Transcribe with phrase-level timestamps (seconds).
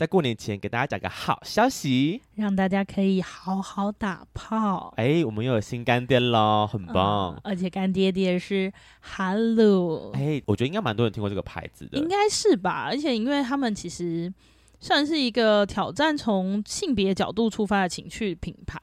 [0.00, 4.94] 在过年前给大家讲个好消息，让大家可以好好打炮。
[4.96, 7.34] 哎，我们又有新干爹喽，很棒！
[7.34, 12.86] 嗯、而且干爹爹是哈鲁，哎，我觉得应该蛮多人听过这个牌子的，应该是吧？
[12.86, 14.32] 而且因为他们其实
[14.80, 18.80] 算是一个挑战从性别角度出发的情趣品牌。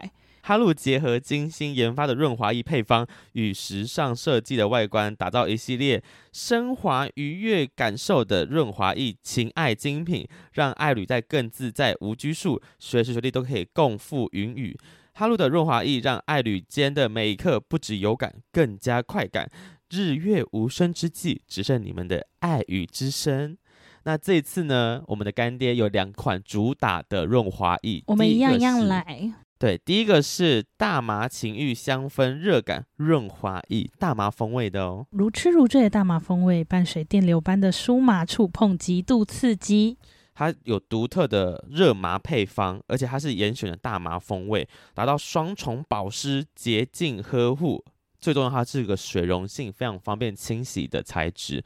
[0.47, 6.01] 哈露结合精心研发的润滑液配方与时尚设计的外观，打造一系列
[6.31, 14.79] 升华愉悦感受的润滑液情爱精品，让爱侣在更自在、无拘束，随时随地都可以共赴云雨。
[15.15, 19.51] 哈露的润滑液让爱侣间的每一刻不止有感，更加快感。
[19.89, 23.57] 日月无声之际，只剩你们的爱与之声。
[24.05, 29.33] 那这一次呢，我们的干爹有两款主打的润滑液，我们一样一样来。
[29.59, 39.97] 对，第一个是大麻情欲香氛热感润滑液，大麻风味的哦，如痴如醉的大麻风味，伴随电流般的酥麻触碰，极度刺激。
[40.35, 47.83] 它有独特的热麻配方，而且它是严选的大麻风味，达到双重保湿、洁净呵护。
[48.19, 51.63] 最重要，它是一个水溶性，非常方便清洗的材质。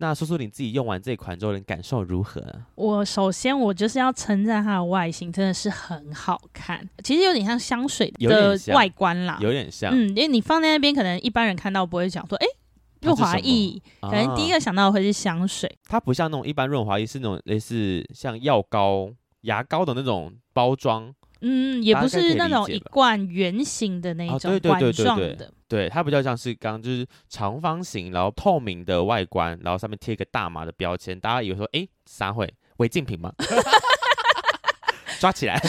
[0.00, 2.40] 那苏苏，你自己用完这款之后，你感受如何？
[2.76, 6.88] 我首先我就是要称赞它的外形，真的是很好看。
[7.02, 9.92] 其实有点像香水的外观啦，有点像。
[9.92, 12.52] 嗯，因为你放在那边，可能一般人看到不会讲说，哎、欸，
[13.00, 15.68] 润滑液，可能第一个想到的会是香水。
[15.84, 19.10] 它不像那种一般润滑液，是那种类似像药膏、
[19.42, 21.12] 牙膏的那种包装。
[21.40, 33.32] 嗯，也不是那种一罐圆形的那种管状的，对，它比较像是刚刚就是长方形，然后透明的外观，然后上面贴一个大麻的标签，大家以为说，哎，啥会违禁品吗？
[35.20, 35.60] 抓起来！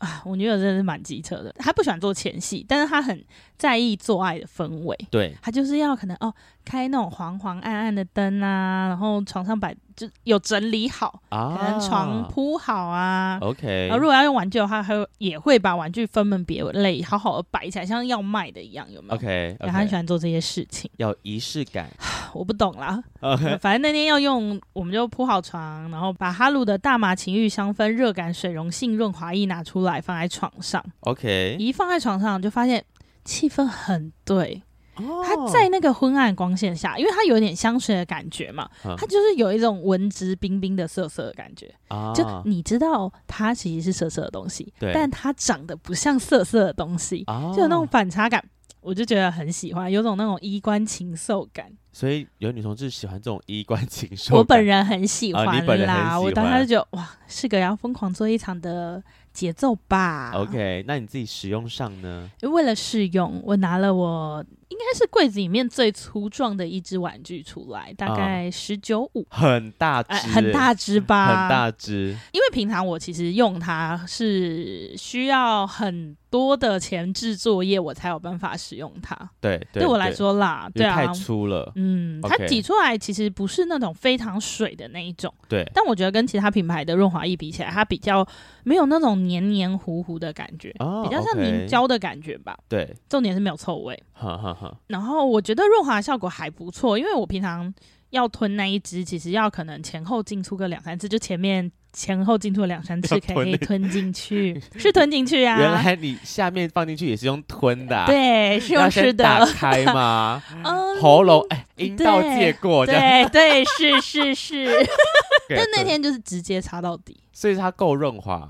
[0.00, 3.24] 啊，我女友真的是蛮机车的，她不喜欢做前戏，但是她很
[3.56, 9.74] 在意做爱的氛围，对，她就是要可能哦，开那种黄黄暗暗的灯啊，然后床上摆。
[9.96, 13.38] 就有整理好，啊、可能床铺好啊。
[13.40, 21.88] OK，然后如果要用玩具的话，还也会把玩具分门别类，好好的摆起来，像要卖的一样，有没有？OK，他很喜欢做这些事情，要仪式感。
[22.34, 23.02] 我不懂啦
[23.62, 30.84] 反正那天要用，我们就铺好床，然后把哈鲁的大麻情欲香氛热感水溶性润滑液拿出来放在床上。
[31.00, 32.84] OK，一放在床上就发现
[33.24, 34.62] 气氛很对。
[34.96, 41.72] 它在那个昏暗光线下，因为它有点香水的感觉嘛，它就是有一种文质彬彬的涩涩的感觉。
[42.14, 47.24] 就你知道它其实是涩涩的东西，但它长得不像涩涩的东西，
[47.54, 48.42] 就有那种反差感，
[48.80, 51.70] 我就觉得很喜欢，有种那种衣冠禽兽感。
[51.92, 55.46] 所以有女同志喜欢这种衣冠禽兽，我本人很喜欢
[55.86, 56.20] 啦。
[56.20, 59.02] 我当时就觉得哇，是个要疯狂做一场的
[59.32, 60.32] 节奏吧。
[60.34, 62.30] OK，那你自己使用上呢？
[62.42, 64.44] 为了试用，我拿了我。
[64.68, 71.26] 应该是柜子里面最粗壮的一只玩具出来，大概十九五，很大只、呃，很大只吧？
[71.26, 72.16] 很大只。
[72.32, 79.16] 因为平常我其实用它是需要很多的前置作业，我才有办法使用它。
[79.40, 81.72] 对，对，对我来说啦，对啊，太粗了。
[81.76, 85.32] 嗯，它挤出来其实不是那种非常水的那一种。
[85.48, 88.26] 对，但我觉得跟其他品牌的润滑液比起来，它比较
[88.64, 92.56] 没有那种黏黏糊糊的感觉，哦、比较像凝胶的感觉吧。
[92.68, 94.02] 对，重点是没有臭味。
[94.12, 94.74] 哈哈哈。
[94.86, 97.72] 然后我觉得润滑效果还不错，因为我平常
[98.10, 105.58] 要吞那一支，其实要可能前后进出个两三次，就前面前后进出两三次可以吞进去， 是吞进去啊。
[105.58, 109.24] 原来你下面放进去也是用吞的、啊，对，是用吃的。
[109.24, 110.42] 打开吗？
[111.00, 114.86] 喉咙哎，阴道借过，对对，是是是。
[115.48, 118.48] 但那天就是直接插到底，所以它够润滑。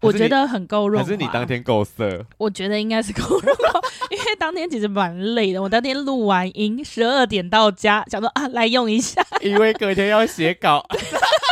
[0.00, 1.04] 我觉得很够润滑。
[1.04, 2.24] 可是你当天够色？
[2.36, 5.60] 我觉得应该是够润滑，因为当天其实蛮累的。
[5.60, 9.24] 我当天录完音，十二点到家，想说啊，来用一下。
[9.40, 10.86] 因为隔天要写稿，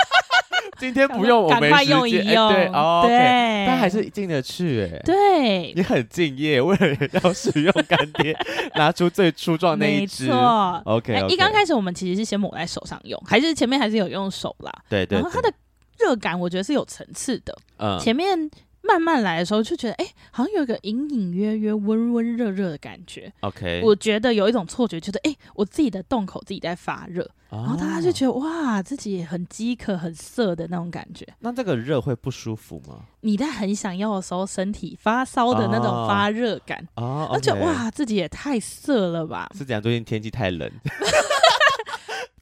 [0.79, 2.53] 今天不用，我赶快用一用。
[2.53, 5.01] 对哦，对，但还是进得去哎。
[5.05, 8.37] 对，你很敬业，为了要使用干爹，
[8.75, 10.27] 拿出最粗壮那一支。
[10.27, 11.27] 没错，OK。
[11.29, 14.73] 一刚开始我们其实是先抹在手上用，还是前面还是有用手啦。
[14.89, 15.19] 对对。
[15.19, 15.53] 然后它的。
[15.99, 18.51] 热感我觉得是有层次的，嗯，前面
[18.83, 23.33] 慢慢来的时候就觉得，哎、欸，好像有一个隐隐约约温温热热的感觉。
[23.41, 31.27] OK，我觉得有一种错觉，觉得，哎、欸，我自己的洞口自己在发热，哦、然后大家就觉得，哇，自己也很饥渴、很涩的那种感觉。
[31.41, 33.01] 那这个热会不舒服吗？
[33.23, 39.51] 你在很想要的时候，身体发烧的那种发热感，哦，而且哇，自己也太涩了吧？
[39.53, 40.71] 是讲，最近天气太冷。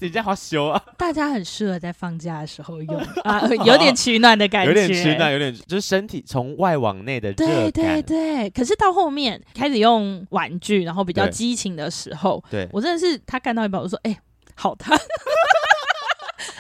[0.01, 0.83] 人家好羞啊！
[0.99, 7.33] 大家很适合在放假的时候用 啊，有点取暖的感觉，有点取暖，有点就是身体从外往内的。
[7.33, 14.19] 对对对，可是到后面开始用玩具，然后比较激情的时候，对，我真的是他干到一半，我说：“哎、欸，
[14.57, 14.99] 好烫。”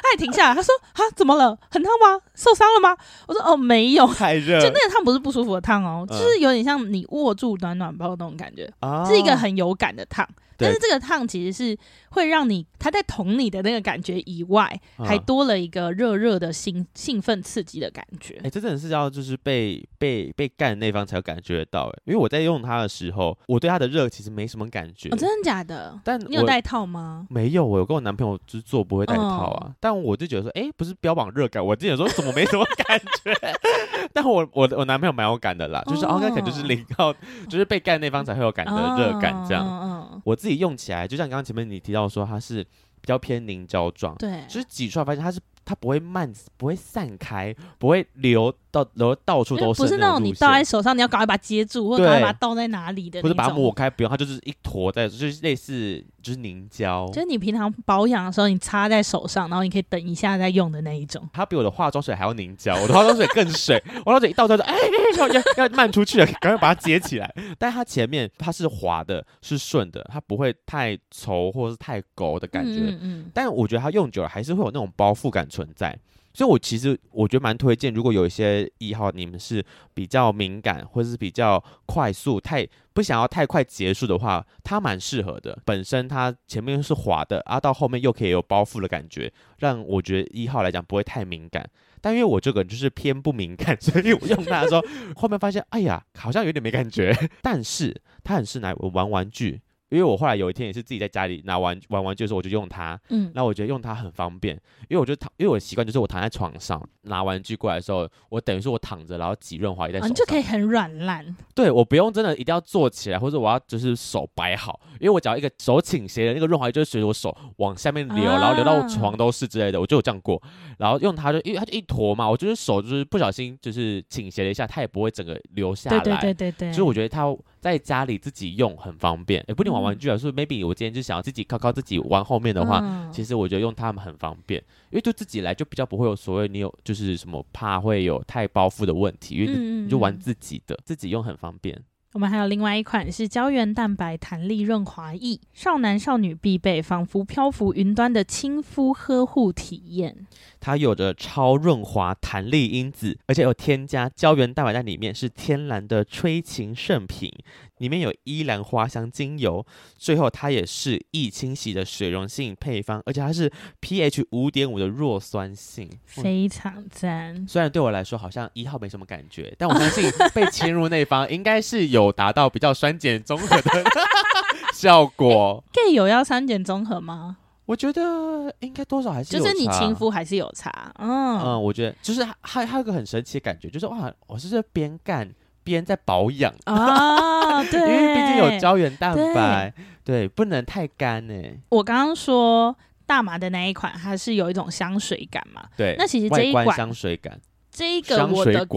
[0.05, 1.59] 他也停下来，他说：“啊，怎么了？
[1.71, 2.21] 很烫吗？
[2.37, 2.97] 受伤了吗？”
[3.27, 10.27] 我说：“哦，没有，太热。”就那个烫不是不舒服的烫哦，嗯、就是有点像你握住暖暖包的那种感觉，啊、是一个很有感的烫。
[10.57, 11.77] 但是这个烫其实是
[12.15, 18.35] 会让你，他在捅你的那个感觉以外，嗯、还多了一个热热的兴兴奋刺激的感觉。
[18.37, 25.09] 哎、欸，这真的是要就是被被被干的那方才有感觉得到哎，因为我在用它的时候，我对它的热其实没什么感觉。
[25.09, 26.01] 哦，真的假的？
[26.05, 27.27] 但你有戴套吗？
[27.29, 29.67] 没有，我有跟我男朋友就是做不会戴套啊。
[29.67, 33.35] 嗯、但我就觉得说，哎、欸，不是标榜热感，我之前说怎么没什么感觉？
[34.15, 37.13] 但我我我男朋友蛮有感的啦，就是哦，那可能就是零号，
[37.49, 39.67] 就是被干那方才会有感的热感这样。
[39.67, 41.25] 嗯嗯嗯、我自己用起来就像。
[41.25, 48.55] 刚刚前面你提到说它是比较偏凝胶状，对，就是挤出来发现它是它不会慢，不会散开，不会流。
[48.75, 57.07] 到然后到处都是，不是那种你倒在手上，你要赶快把它接住，或者赶快把它倒在哪里的，不是把它抹开，不用，它就是一坨在，就是类似就是凝胶。
[57.13, 61.23] 就是你平常保养的时候，你擦在手上，然后你可以等一下再用的那一种。
[61.33, 64.77] 它比我的化妆水还要凝胶， 我的化妆水更水， 我化妆水一倒出来，哎，
[65.19, 67.33] 要要要漫出去了，赶快把它接起来。
[67.59, 72.81] 但它前面它是滑的，是顺的，它不会太稠或者是太勾的感觉。
[72.81, 73.31] 嗯，嗯。
[73.33, 75.97] 但我觉得它用久了还是会有那种包覆感存在。
[76.35, 79.65] 所以，我其实我觉得蛮推荐，如果有一些一号你们是
[79.95, 85.57] 比较敏感或者是比较快速、太不想要太快结束的话，它蛮适合的。
[85.65, 91.65] 本身它前面是滑的，啊，到后面又可以有包覆的感觉，让我觉得一号来讲不会太敏感。
[92.01, 94.83] 但因为我这个人就是偏不敏感，所以我用它的时候，
[95.17, 97.17] 后面发现，哎呀，好像有点没感觉。
[97.41, 99.63] 但是它很适合玩玩具。
[99.95, 103.01] 因为我后来有一天也是自己在家里拿玩玩玩具的时候，我就用它。
[103.11, 104.55] 嗯，那我觉得用它很方便，
[104.89, 111.25] 因为我就躺，因为我的习惯就是我躺在床上拿玩具过来的时候，我等于说我躺着，然后挤润滑液在手上，你就可以很软烂。
[111.55, 120.43] 对，我不用真的一定要坐起来，或者我要就是手摆好，因为我只要一个手倾斜的那个润滑液就会随着我手往下面流，啊、然后流到床都是之类的，我就有这样过。
[120.79, 126.01] 然后用它就因为它就一坨嘛，我就是手就是不小心就是倾斜了一下，它也不会整个流下来。
[126.01, 126.73] 对对对对对。
[126.73, 127.25] 所以我觉得它。
[127.65, 130.19] 在家里自己用很方便，也不一定玩玩具啊。
[130.19, 141.83] 所以 maybe 我今天就想要自己靠靠自己玩后面的话，嗯、其实我觉得用它们很方便，因为就自己来就比较不会有所谓你有就是什么怕会有太包覆的问题，因为你就玩自己的，嗯、自己用很方便。
[142.13, 150.27] 我们还有另外一款是胶原蛋白弹力润滑液，少男少女必备，仿佛漂浮云端的亲肤呵护体验。
[150.65, 157.31] 它有着超润滑弹力因子，而且有添加胶原蛋白在里面，是天然的催情圣品。
[157.79, 159.67] 里面有依兰花香精油，
[159.99, 163.53] 最后它也是易清洗的水溶性配方，而且它是
[163.83, 167.45] pH 五点五的弱酸性，非常赞。
[167.47, 173.85] 虽然对我来说好像一号没什么感觉，但我相信被侵入那方应该是有达到比较酸碱综合的
[174.73, 175.63] 效果。
[175.73, 177.39] gay 有要酸碱综合吗？
[177.67, 180.93] 我觉得应该多少还是有差，就是你亲肤还是有差。
[180.99, 185.31] 嗯嗯，我觉得就是还还有个很神奇的感觉，就是哇，我是这边干。
[185.65, 189.73] 边在保养啊，对， 因为毕竟有胶原蛋白，
[190.05, 191.35] 对，对，不能太干呢。
[191.71, 192.77] 我刚刚说
[193.07, 195.65] 大麻的那一款，它是有一种香水感嘛？
[195.75, 197.41] 对，那其实这一款香水感，
[197.73, 198.69] 这一个我的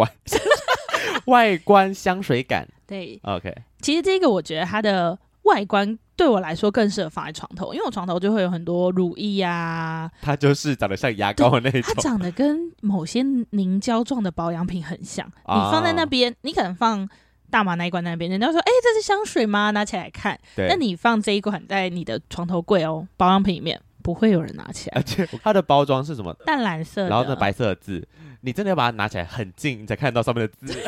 [1.27, 3.53] 外观香水感，对，OK。
[3.81, 5.97] 其实这个我觉得它的外观。
[6.15, 10.09] 对我来说更适合放在床头，因为我床头就会有很多乳液啊。
[10.19, 11.81] 它就是长得像牙膏的那种。
[11.83, 15.23] 它长得跟某些凝胶状的保养品很像。
[15.43, 17.07] 啊、你放在那边，你可能放
[17.51, 20.35] 大麻那一罐那边，人家说：“哎，这是香水吗？”拿起来看。
[20.55, 24.93] 那你放这一款在你的床头柜哦，保养品里面不会有人拿起来。
[24.95, 26.35] 而且它的包装是什么？
[26.47, 27.07] 淡蓝色。
[27.07, 28.07] 然后那白色的字，
[28.41, 30.73] 你真的要把它拿起来很近，你才看到上面的字。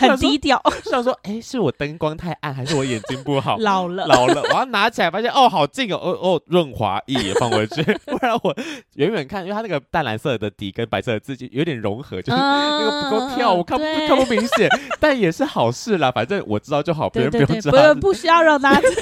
[0.00, 3.56] 很低调，想说，哎、欸，是我灯光太暗，还是我眼睛不好？
[3.62, 4.42] 老了，老了。
[4.50, 8.54] 我要拿起来，发现哦，好近哦，哦哦，润滑液也放回去， 不然我
[8.94, 14.68] 远远看，因为它那个淡蓝色的底跟白色的字迹有点融合，就是那个不够跳，我看不对看不明显，
[15.00, 16.10] 但也是好事啦。
[16.10, 19.00] 反正我知道就好，别人不用知道，不不需要让大家知道。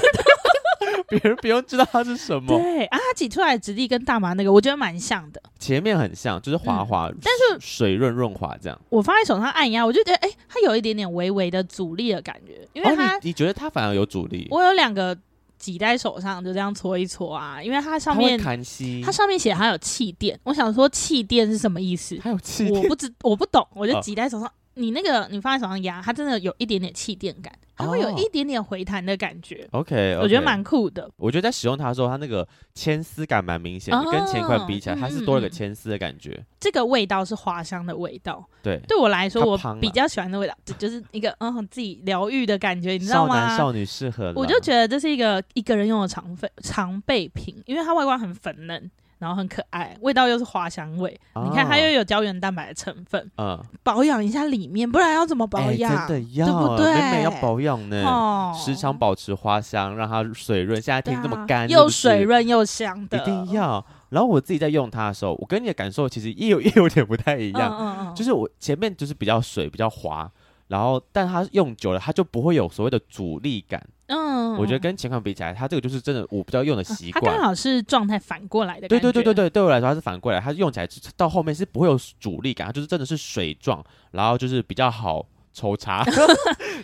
[1.19, 2.57] 别人不用知道它是什么。
[2.57, 5.41] 对啊，它挤出来的质地跟大麻那个，我觉得蛮像的。
[5.59, 8.79] 前面很像，就是滑滑，嗯、但是水润润滑这样。
[8.89, 12.67] 我放在手上按压，我就觉得，哎、欸，它有一点点微微的阻力的感觉。
[12.73, 14.47] 因为它，哦、你，你觉得它反而有阻力？
[14.51, 15.17] 我有两个
[15.57, 17.61] 挤在手上，就这样搓一搓啊。
[17.61, 18.55] 因为它上面，它，
[19.03, 20.39] 它上面写它有气垫。
[20.43, 22.17] 我想说气垫是什么意思？
[22.17, 24.47] 它有气垫，我不知我不懂，我就挤在手上。
[24.47, 27.53] 哦你那个，你放在手上压，它真的有一点点气垫感，
[27.83, 29.67] 它会有一点点回弹的感觉。
[29.71, 30.19] Oh, OK，, okay.
[30.19, 31.09] 我觉得蛮酷的。
[31.17, 36.45] 我觉得在使用它的时候，它那个牵丝感蛮明显的，oh, 跟前款比起来，它是多了个牵丝的感觉、嗯。
[36.59, 38.43] 这个味道是花香的味道。
[38.61, 43.35] 对，对我来说，我比较喜欢的味道，就是一个嗯自己疗愈的感觉，你知道吗？
[43.35, 44.33] 少男少女适合。
[44.35, 48.89] 我就觉得这是一个一个人用的常备常备品，因为它外观很粉嫩。
[49.23, 51.17] 然后很可爱，味道又是花香味。
[51.33, 56.07] 哦、你看它又有胶原蛋白的成分，嗯，保养一下里面，不然要怎么保养？
[56.07, 57.23] 真的要，对不对？
[57.23, 60.81] 要保养呢，哦、时常保持花香，让它水润。
[60.81, 63.83] 现在天这么干，又水润又香的，一定要。
[64.09, 70.29] 然后我自己在用它的时候，我跟你的感受其实也有 也有点不太一样，嗯嗯嗯，就是我前面就是比较水，比较滑。
[70.67, 73.85] 然后，但它用久了，它就不会有所谓的阻力感。
[74.13, 77.23] 嗯，我觉得跟前款比起来，它这个就是真的我比较用的习惯。
[77.23, 78.87] 它刚好是状态反过来的。
[78.87, 86.05] 对对对对对，对我来说它是反过来，它用起来到后面是不会有阻力感，它就是真的是水状，然后就是比较好抽查，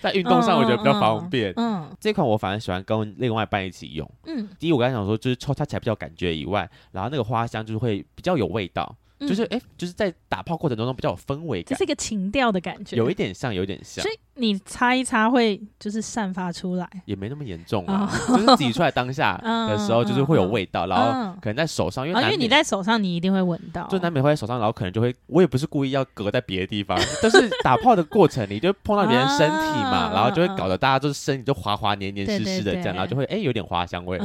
[0.02, 1.52] 在运动上我觉得比较方便。
[1.58, 4.10] 嗯，嗯，这款我反而喜欢跟另外一半一起用。
[4.26, 8.96] 嗯，第一我刚才想说就是抽插起来比较感觉以外，然后那个花香就是会比较有味道。
[9.20, 14.02] 就是哎，就是在打炮过程当中比较有氛围感，这是一个情调的感觉，有一点像，有一点像。
[14.40, 34.18] 你擦一擦会就是散发出来，也没那么严重啊，就是挤出来当下的时候 就是会有味道，然后可能在手上，因为因为你在手上你一定会闻到，就难免会在手上，然后可能就会，我也不是故意要隔在别的地方， 但是打炮的过程你就碰到别人身体嘛， 然后就会搞得大家就是身体就滑滑黏黏湿湿的这样，然后就会哎有点花香味，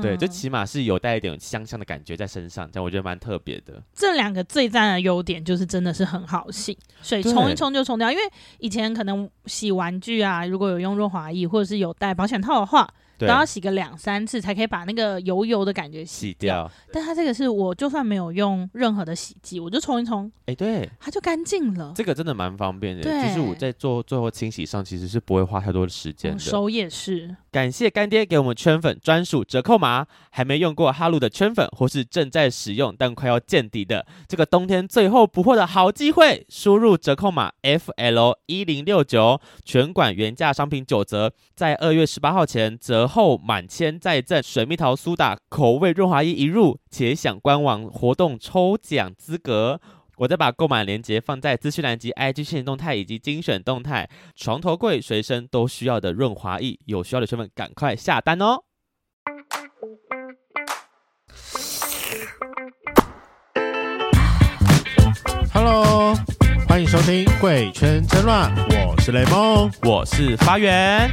[0.00, 3.82] 对，就起码是有带一点香香的感觉在身上，这样我觉得蛮特别的。
[3.94, 8.22] 这两个最赞的优点就是真的是很好洗，水冲一冲就冲掉，因为
[8.58, 10.46] 以前可能洗玩具啊。
[10.46, 12.88] 如果有用润滑液或者是有带保险套的话，
[13.18, 16.28] 都对要洗个两三次才可以把那个油油的感觉洗掉。
[16.28, 21.92] 洗掉，但它这个是我就算没有用任何的洗剂，我就冲一冲，哎，对，它就干净了。
[21.94, 23.02] 这个真的蛮方便的。
[23.02, 26.38] 对，其实我在做最后清洗上其实是不会花太多的时间的。
[26.38, 27.34] 手也是。
[27.50, 49.80] 感谢干爹给我们圈粉专属折扣码，还没用过哈鲁的圈粉，或是正在使用但快要见底的，这个冬天最后补货的好机会，输入折扣码 FL 一零六九，全馆原价商品九折，在二月十八号前折后满千再赠水蜜桃苏打口味润滑液一入，且享官网活动抽奖资格。
[50.18, 58.64] 我再把购买链接放在资讯栏及 IG 限时动态以及精选动态，床头柜随身都需要的润滑液，有需要的圈粉赶快下单哦
[65.54, 66.14] ！Hello，
[66.68, 68.52] 欢迎收听《贵圈真乱》，
[68.88, 71.08] 我是雷梦，我是发源。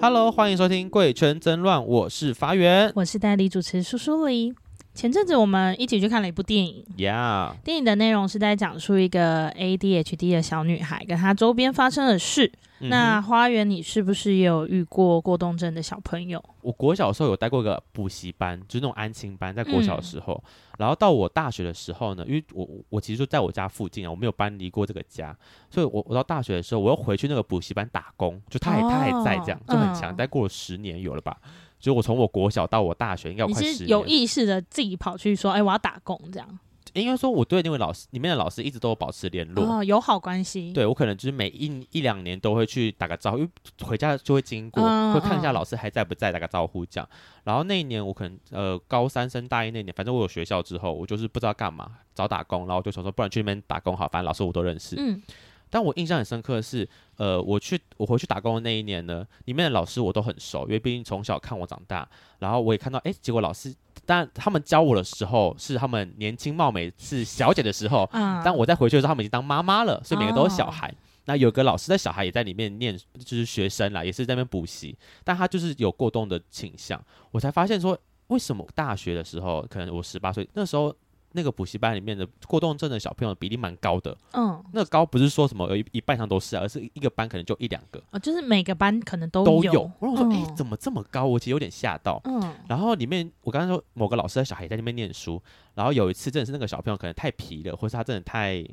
[0.00, 4.54] Hello，欢迎收听《贵圈真乱》，我是发源，我是代理主持苏苏黎。
[4.94, 12.52] 前阵子我们一起去看了一部电影，Yeah，电影的内容是在讲述一个 ADHD 的小女孩跟她周边发生的事。
[12.80, 16.42] 那花园，你是不是也有遇过过动症的小朋友？
[16.62, 20.40] 我国小的时候有带过一个补习班，就是那种安亲班，在国小的时候。
[20.44, 25.36] 嗯、然后到我大学的时候呢，因为我我其实就在我家附近啊，我没有搬离过这个家，
[25.68, 30.16] 所以我我到大学的时候，我又回去那个补习班打工，就他也、哦、他还在这样，就很强。
[30.16, 31.36] 待过了十年有了吧？
[31.80, 33.72] 所以我从我国小到我大学，应该有快十年。
[33.74, 36.58] 你是有意识的自己跑去说，哎，我要打工这样。
[37.00, 40.72] 应该说，我对那位老师里面的老师一直都有保持联络，哦，友好关系。
[40.72, 43.50] 对，我可能就是每一一两年都会去打个招呼，因为
[43.86, 47.08] 回家就会经过，嗯、会看一下老师还在不在，打个招呼这样。
[47.44, 54.96] 然后那一年我可能呃高三升大一那年，反正我有学校之后，我就是不知道干嘛找打工，然后我就想说，不然去那边打工好，反正老师我都认识。
[54.98, 55.22] 嗯。
[55.70, 56.88] 但我印象很深刻的是，
[57.18, 63.74] 呃，我去我回去打工的那一年呢，里面的老师我都很熟，因为毕竟从小看我长大，然后我也看到，哎，结果老师。
[64.08, 70.88] 但他们教我的时候是他们年轻貌美是小姐的时候，嗯，但我在回去的时候，他们已经当妈妈了，所以每个都是小孩。
[70.88, 70.94] 哦、
[71.26, 76.98] 那有个老师的小孩也在里面念，就是学生啦，也是在那边补习，但他就是有过动的倾向。
[77.30, 77.98] 我才发现说，
[78.28, 80.94] 为什么大学的时候，可能我十八岁那时候。
[81.32, 89.46] 那个补习班里面的过动症的小朋友比例蛮高的，嗯，那个高不是说什么有一一半上都是，而是一个班可能就一两个，哦，就是每个班可能都有。
[89.46, 89.90] 都有。
[90.00, 91.26] 然后我说，哎、嗯欸，怎么这么高？
[91.26, 92.54] 我其实有点吓到，嗯。
[92.68, 95.40] 然后里面我刚刚说某个老师的小孩在那边念书，
[95.74, 98.66] 然后有一次真的是那个小朋友可能太皮了，或是他真的太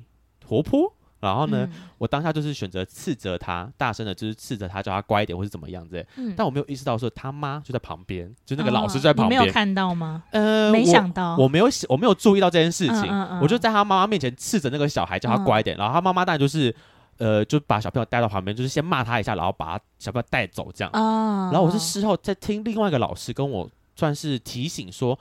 [0.46, 0.92] 活泼。
[1.26, 6.06] 然后呢，嗯、我当下就是选择斥责他，大声的就是斥责他，叫他乖一点，或是怎么样子。
[6.18, 9.42] 嗯、但我没有意识到说他妈就在旁边，就那个老师就在旁边。
[9.42, 10.24] 哦、没有看到吗？
[10.32, 13.06] 呃，没想到，我，我没有我没有注意到这件事情。
[13.06, 15.76] 嗯嗯嗯、我就在他妈妈面前斥责那个小孩，叫他乖一点。
[15.76, 16.74] 嗯、然后他妈妈当然就是，
[17.18, 20.92] 呃，就把小朋友带到旁边，就是先骂他一下，然后把小朋友带走这样。
[20.94, 25.18] 哦、然后我是事后在听另外一个老师跟我算是提醒说。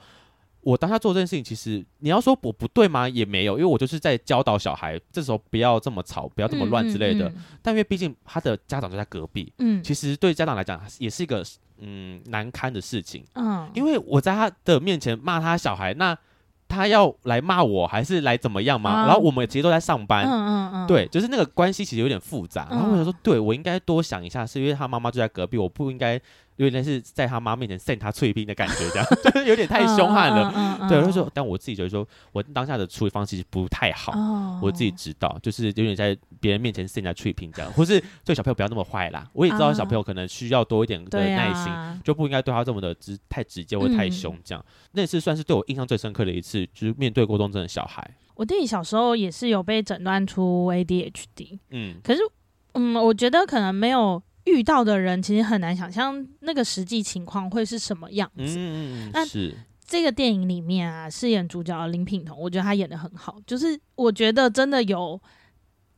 [0.65, 3.07] 我当下做这件事情，其实你要说我不对吗？
[3.07, 7.29] 也没有，因为我就是在教导小孩，这时候不要这么吵，不要这么乱之类的。
[7.29, 11.45] 嗯嗯嗯、但因为毕竟他的家长就在隔壁，嗯，其实对家长来讲也是一个
[11.77, 16.17] 嗯难堪的事情，嗯，因为我在他的面前骂他小孩，那
[16.67, 18.89] 他要来骂我，还是来怎么样吗？
[18.89, 22.67] 啊、然后我们其实都在上班，嗯嗯嗯，对，就是那个关系其实有点复杂。
[22.71, 26.19] 然后我想说，对我应该多想一下，是因为他妈妈就在隔壁，我不应该。
[26.57, 30.51] 有点是在他妈面前扇他脆皮的感觉，这样 就是有点太凶悍了。
[30.55, 34.13] 嗯嗯嗯、对，就说，但我自己觉得说，我当下的处理方式其实不太好。
[34.13, 39.27] 哦、我自己知道，就是有点在别人面前扇他脆皮这样，或是对小朋友不要那么坏啦。
[39.33, 44.65] 我也知道小朋友可能需要多一点的耐心，啊、就不应该对他这么的直太直接或太凶这样。
[44.65, 48.09] 嗯、那次算是对我印象最深刻的一次，就是面对过动症的小孩。
[48.35, 52.21] 我弟弟小时候也是有被诊断出 ADHD，嗯，可是
[52.73, 54.21] 嗯，我觉得可能没有。
[54.45, 58.43] 遇到的人其实很难想象那个实际情况会是什么样子。
[58.57, 63.37] 嗯，那是这个电影里面啊，饰演主角的林品彤，我觉得他演的很好。
[63.45, 65.19] 就是我觉得真的有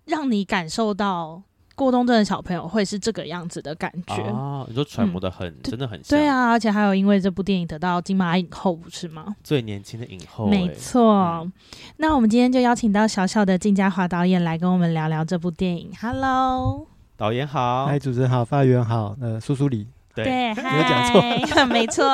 [0.06, 1.42] 让你感受到
[1.76, 4.66] 过冬症的小朋友会是这个样子的感觉哦。
[4.68, 6.18] 你说揣摩的很，嗯、真的很像。
[6.18, 9.36] 对啊，而且还有因为这部电影得到金马影后，不是吗？
[9.44, 11.14] 最年轻的影后，欸，没错。
[11.46, 11.54] 嗯、
[11.98, 15.92] 那我们今天就邀请到小小的靳家华导演来跟我们聊聊这部电影。
[16.02, 16.88] Hello。
[17.18, 22.06] 导演好，嗨，主持人好，发言好，呃，苏苏里，对，没 有讲错， 没错。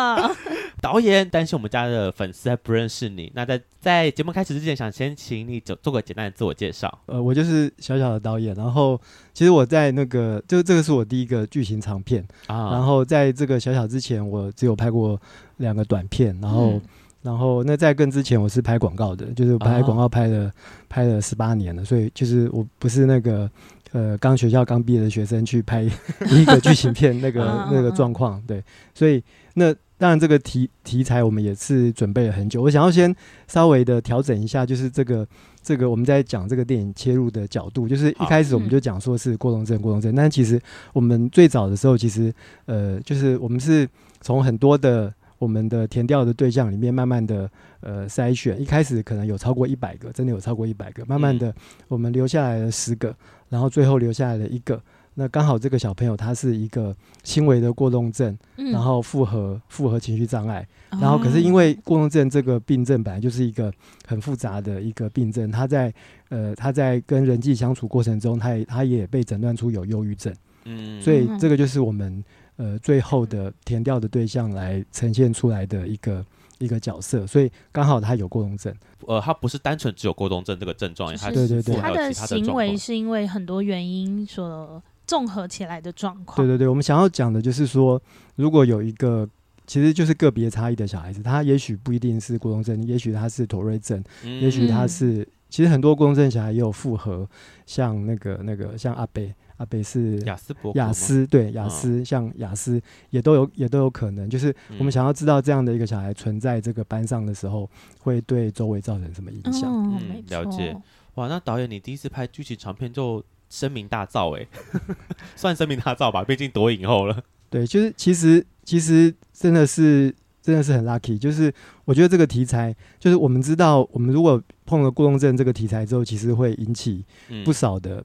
[0.80, 7.00] 导演担心我们家的粉丝还不认识你，那在在节目开始之前，想先请你做做个简单的自我介绍。
[7.08, 9.00] 呃，我就是小小的导演，然后
[9.34, 15.20] 其实我在那个，就这个是我第一个剧情长片啊，然后在这个小小之前，我只有拍过
[15.58, 16.72] 两个短片，然后。
[16.72, 16.82] 嗯
[17.24, 20.52] 然后，那在更之前，我是拍广告的，就是拍广告拍了、哦、
[20.90, 23.50] 拍了十八年了，所以就是我不是那个
[23.94, 25.84] 呃刚学校刚毕业的学生去拍
[26.30, 28.62] 一个剧情片那个那个状况，对，
[28.94, 29.24] 所以
[29.54, 32.62] 那当然这个题题材我们也是准备了很久。
[32.62, 33.16] 我想要先
[33.48, 35.26] 稍微的调整一下，就是这个
[35.62, 40.60] 这个我们在讲这个电影切入的角度，就是一开始我们就讲说是过动症过动症，但其实
[40.92, 42.34] 我们最早的时候，其实
[42.66, 43.88] 呃就是我们是
[44.20, 45.14] 从很多的。
[45.40, 47.50] 我们的填调的对象里面，慢慢的
[47.82, 51.06] 呃筛选，一开始可能有超过一百个，真的有超过一百个。
[51.06, 51.54] 慢慢的，
[51.90, 53.14] 我们留下来了十个，
[53.54, 54.82] 然后最后留下来了一个。
[55.14, 60.68] 那刚好这个小朋友他是一个轻微的过动症，然后复合复合情绪障碍。
[60.90, 63.72] 然后可是因为过动症这个病症本来就是一个
[64.08, 65.94] 很复杂的一个病症，他在
[66.30, 70.34] 呃他在跟人际相处过程中，他也他也被诊断出有忧郁症。
[70.66, 72.24] 嗯，所以这个就是我们。
[72.56, 76.24] 呃，最后的填掉的对象来呈现出来的一个
[76.64, 78.74] 一个角色，所以刚好他有过动症。
[79.06, 86.38] 呃，他不是单纯只有过动症这个症状，他对对对，他的行为是因为很多原因所综合起来的状况。
[86.38, 88.02] 对对对，我们想要讲的就是说，
[88.36, 89.28] 如果有一个
[89.68, 97.28] 其实就是个别差异的小孩子，他也许不一定是过动症，也许他是妥瑞症，嗯、也许他是，其实很多过动症小孩也有复合，
[97.66, 99.34] 像那个那个像阿贝。
[99.58, 109.72] 阿北是雅思伯雅斯，对亚斯，嗯、像雅思也都有也都有可能，就是我们想要知道这样的一个小孩存在这个班上的时候，会对周围造成什么影响？
[109.72, 110.76] 嗯，嗯，了解。
[111.16, 114.48] 哇，那导演你第一次拍剧情长片就声名大噪哎，
[115.38, 117.24] 算声名大噪吧，毕竟夺影后了。
[117.52, 121.54] 对，就是其实其实真的是真的是很 lucky，就是
[121.86, 127.06] 我觉得这个题材，就是我们知道，我们如果碰了过动症这个题材之后，其实会引起
[127.46, 128.04] 不少的。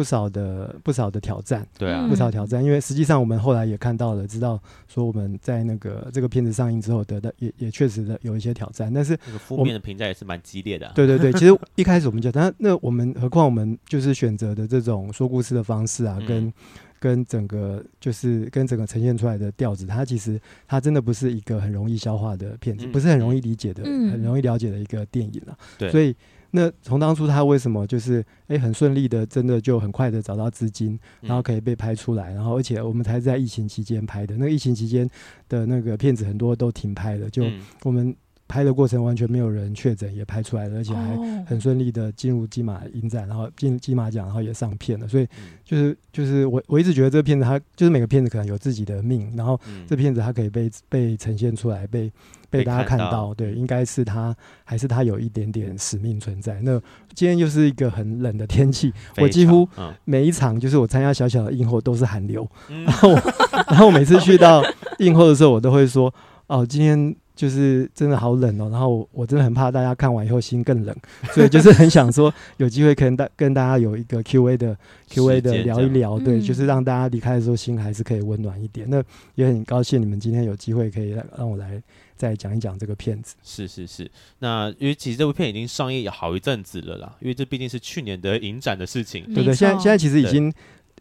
[0.00, 2.64] 嗯不少的不少的挑战，对啊，不少挑战。
[2.64, 4.58] 因为实际上我们后来也看到了，知道
[4.88, 8.90] 说我们在那个这个片子上映之后得到也也确实的有一些挑战。
[8.92, 10.92] 但是负面的评价也是蛮激烈的啊。
[10.94, 16.52] 对对对，其实一开始我们就，但那我们何况我们就是选择的这种说故事的方式啊，跟、嗯、
[16.98, 25.58] 跟整个就是跟整个呈现出来的调子，它其实它真的不是一个很容易消化的片子，嗯、不是很容易理解的，嗯、很容易了解的一个电影了。
[25.76, 26.16] 对，所以。
[26.52, 34.36] 那从当初他为什么就是诶、欸、很顺利的，真的就很快的找到资金，然后可以被拍出来，然后而且我们才是在疫情期间拍的。
[34.36, 35.08] 那个疫情期间
[35.48, 37.44] 的那个片子很多都停拍了，就
[37.84, 38.12] 我们
[38.48, 45.06] 拍的过程完全没有人确诊，也拍出来了，而且还很顺利的进入金马影展，然后进金马奖，然后也上片了。
[45.06, 45.26] 所以
[45.64, 52.10] 就是就是我我一直觉得这个片子它就是每个片子可能有自己的命，然后这片子它可以被被呈现出来被。
[52.50, 54.34] 被大家看到，看到对，应该是他，
[54.64, 56.60] 还是他有一点点使命存在。
[56.62, 56.78] 那
[57.14, 59.68] 今天又是一个很冷的天气， 我几乎
[60.04, 63.14] 每一场就是我参加小小的映后都是寒流，嗯、 然后
[63.70, 64.62] 然后我每次去到
[64.98, 66.12] 映后的时候，我都会说，
[66.48, 70.94] 哦，今天就是真的好冷哦，然后我真的很怕大家看完以后心更冷，
[71.32, 74.76] 所以就是很想说有机会跟大跟大家有一个 Q A 的
[75.08, 78.86] Q A 的聊一聊，对，就是让大家离开的时候心还是可以温暖一点。
[78.90, 79.02] 那
[79.36, 81.80] 也很高兴你们今天有机会可以让我来。
[82.20, 84.10] 再讲一讲这个片子，是是是。
[84.40, 89.54] 那因为其实这部片已经上映有好一阵子了啦，因为这毕竟是去年的影展的事情，对对。
[89.54, 90.52] 现在现在其实已经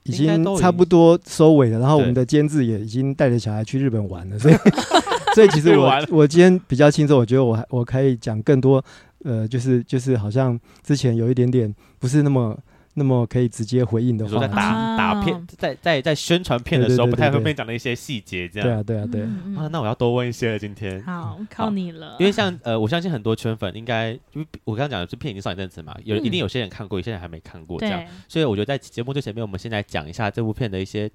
[0.03, 4.55] 已经差不多收尾了，然后我们的监制也已经带着小孩去日本玩了，所以
[5.35, 8.81] 所以其实我 我今天比较轻松，我觉得我还我可以讲更多，
[9.25, 12.57] 呃，就是就是好像之前有一点点不是那么。
[12.99, 18.67] 那么可以直接回应的话，在打打片，在在在宣传片的时候，不太方便讲的一些细节，这样。
[18.67, 19.69] 对啊，对啊，对啊。
[19.71, 21.01] 那我要多问一些了，今天。
[21.03, 22.17] 好，靠你了。
[22.19, 28.03] 因为像呃，我相信很多圈粉应该，因为我刚刚讲的这片已经上一阵子嘛，有一定有些人看过，有些人还没看过，这样。
[28.27, 31.09] 所以我觉得在节目最前面，我们先来讲一下这部片的一些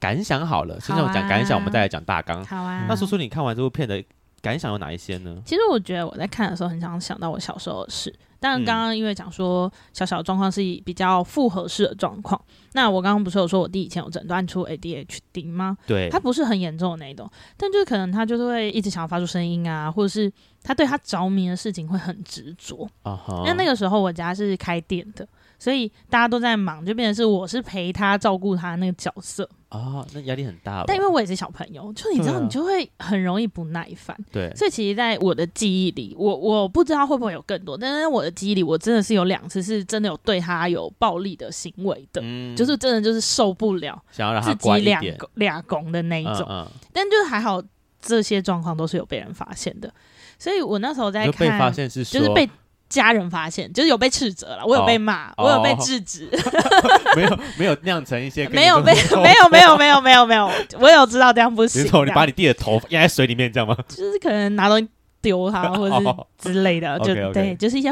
[0.00, 0.80] 感想好了。
[0.80, 2.44] 先讲感想，我们再来讲大纲。
[2.44, 2.84] 好啊。
[2.88, 4.02] 那叔叔，你看完这部片的
[4.42, 5.40] 感想有哪一些呢？
[5.46, 8.12] 其实我觉得我在看的时候，很想想到我小时候的事。
[8.40, 15.78] 但刚刚因为讲说小小的状况是比较复合式的状况，那我刚刚不是有说我弟以前有诊断出 ADHD 吗？
[15.86, 20.30] 对，他不是很严重的那种，但就是可能他就是会一直想要发出声音啊，或者是
[20.64, 22.84] 他对他着迷的事情会很执着。
[23.04, 25.24] 啊哈，因为那个时候我家是开店的。
[25.62, 30.82] 所以大家都在忙，就变成是我是陪他照顾他那个角色啊，那压力很大。
[30.88, 34.16] 但因为我也是小朋友，就你知道，你就会很容易不耐烦。
[34.32, 46.44] 对，所以其实在我的记忆里，我我不知道会不会有更多，但是我的记忆里，我真的是有两次是真的有对他有暴力的行为的，嗯、就是真的就是受不了，想要让他乖一点，自己俩俩拱的那一种。
[46.50, 47.62] 嗯嗯、但就是还好，
[48.00, 49.94] 这些状况都是有被人发现的。
[50.40, 52.50] 所以我那时候在看，被发现是就是被。
[52.92, 56.28] 家人发现，就是有被斥责了，我有被骂，我有被制止，
[57.16, 61.84] 没有没有酿成一些，没有没有没有没有没有没有没有， 我有知道这样不行。
[61.84, 63.76] 你把你弟的头压在水里面，这样吗？
[63.88, 64.86] 就是可能拿东西
[65.22, 67.90] 丢他，或者是之类的，就对，就是一些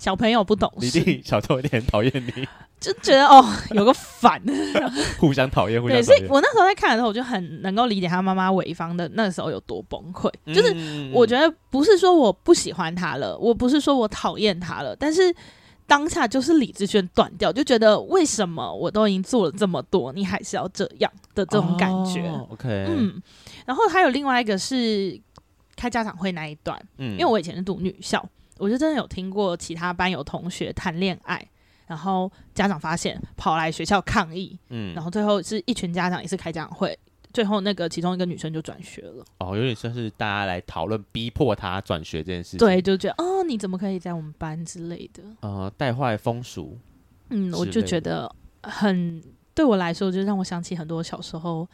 [0.00, 0.98] 小朋友不懂事。
[0.98, 2.48] 你弟小时候有点讨厌你。
[2.80, 4.40] 就觉得哦， 有个烦，
[5.18, 6.02] 互相讨厌，互相讨厌。
[6.02, 10.30] 对，所以我那时候在看的时候，我就很能够理解他妈妈潍坊的那时候有多崩溃。
[10.46, 10.74] 嗯、就是
[11.12, 15.34] 我觉得不是说我不喜欢他了，我不是说我讨厌他了，但是
[15.86, 22.26] 当下就是理智线断掉，就觉得为什么我都已经做了这么多，你还是要这样的这种感觉。
[22.28, 23.20] 哦、OK，嗯，
[23.66, 25.20] 然后还有另外一个是
[25.76, 28.26] 开家长会那一段，嗯，因为我以前是读女校，
[28.60, 31.44] 我就真的有听过其他班有同学谈恋爱。
[31.86, 36.96] 然后家长发现，跑来学校抗议，嗯，然后最后是一群家长也是开家长会，
[37.32, 39.24] 最后那个其中一个女生就转学了。
[39.38, 42.58] 哦，有点像是大家来讨论逼迫她转学这件事情。
[42.60, 45.24] 对，就觉得哦，你怎么可以在我们班之类的？
[45.40, 46.78] 呃，带坏风俗。
[47.30, 49.20] 嗯，我就觉得很
[49.52, 51.68] 对我来说，就让我想起很多小时候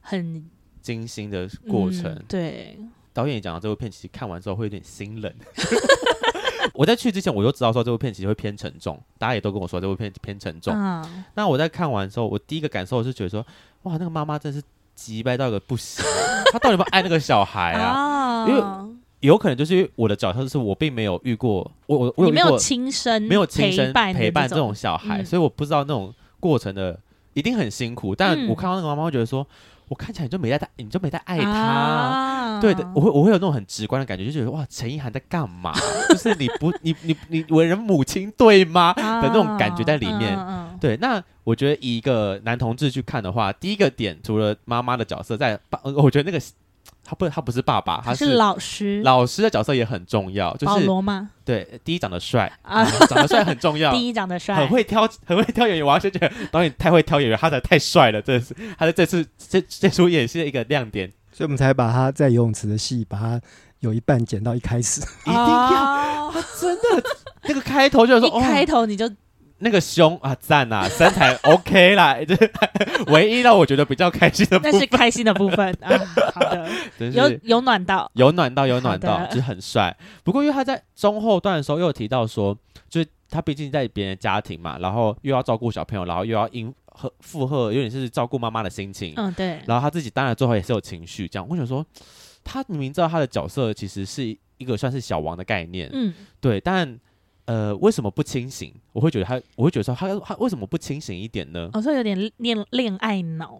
[0.00, 0.48] 很
[0.80, 2.04] 惊心的过程。
[2.04, 2.78] 嗯、对，
[3.12, 5.30] 导演也讲到这部片，其实看完之后会有点心冷。
[6.78, 10.72] 我在去之前，我就知道说这部片其实会偏沉重，大家也都跟我说这部片偏沉重。
[10.76, 13.44] 嗯、那我在看完之后，我第一个感受是觉得说，
[13.82, 14.62] 哇，那个妈妈真是
[14.94, 16.04] 急掰到一个不行，
[16.52, 18.44] 她到底有没有爱那个小孩啊？
[18.46, 18.62] 哦、因为
[19.18, 26.96] 有可能就是因为我的角色是我并没有遇过，我我我有，没有亲身没有亲身陪伴这种小孩，嗯、所以我不知道那种过程的
[27.34, 28.14] 一定很辛苦。
[28.14, 29.44] 但我看到那个妈妈，会觉得说。
[29.88, 35.72] 我看起来你就没在，你就没在爱他，啊、对的，我会我会有那种很直观的感觉，就觉得哇，陈意涵在干嘛？
[36.10, 38.92] 就是你不你你你为人母亲对吗？
[38.96, 40.38] 啊、的那种感觉在里面。
[40.38, 45.58] 啊、对，那我觉得以一个男同志去看的话，第一个点除了妈妈的角色在，
[45.96, 46.44] 我觉得那个。
[47.04, 49.00] 他不，他不是爸爸，他是老师。
[49.02, 51.30] 老师的角色也很重要，就是保罗吗？
[51.44, 53.90] 对，第一长得帅啊，长得帅很重要。
[53.96, 55.86] 第一长得帅，很会挑，很会挑演员。
[55.86, 63.40] 我要先觉得导演太会挑演员，他才太帅了，真的是他的这次这这出演戏的一个亮点，所以我们才把他在游泳池的戏，把他
[63.80, 67.02] 有一半剪到一开始，一定要，他真的
[67.44, 69.10] 那个开头就是说，一开头你就。
[69.60, 72.36] 那个胸啊，赞啊， 身材 OK 啦，这
[73.12, 75.98] 唯一让我觉得比较开心的部分，那是开心的部分啊。
[76.32, 76.68] 好的，
[77.10, 79.96] 有有暖到，有暖到，有暖到，就是很帅。
[80.22, 82.56] 不过因为他在中后段的时候又有提到说，
[82.88, 89.12] 就是他毕竟在别人的家庭嘛，然后又要照顾小朋友，然后又要应和负荷，有点是照顾妈妈的心情。
[89.16, 89.60] 嗯，对。
[89.66, 91.46] 然后他自己当然最后也是有情绪，这样。
[91.48, 91.84] 我想说，
[92.44, 94.24] 他明明知道他的角色其实是
[94.58, 96.98] 一个算是小王的概念，嗯，对，但。
[97.48, 98.74] 呃，为什么不清醒？
[98.92, 101.70] 我会觉得他，我会觉得说他他为什么不清醒一点呢？
[101.72, 103.58] 好像、哦、有点恋恋爱脑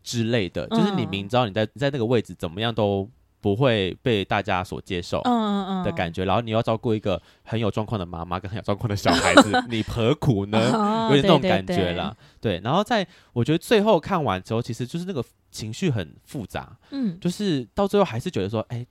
[0.00, 3.10] 之类的，就是你明知道你在在那个位置怎么样都
[3.40, 10.58] 不会被大家所接受，嗯嗯嗯的感觉，然后你要照顾一个很有状况的妈妈跟很有状况的小孩子， 你何苦呢？
[10.72, 12.16] 哦、有点那种感觉啦。
[12.40, 18.86] 对，对，对，然后在我觉得最后看完之后，其实就是那个情绪很复杂，嗯，就是到最后还是觉得说，哎。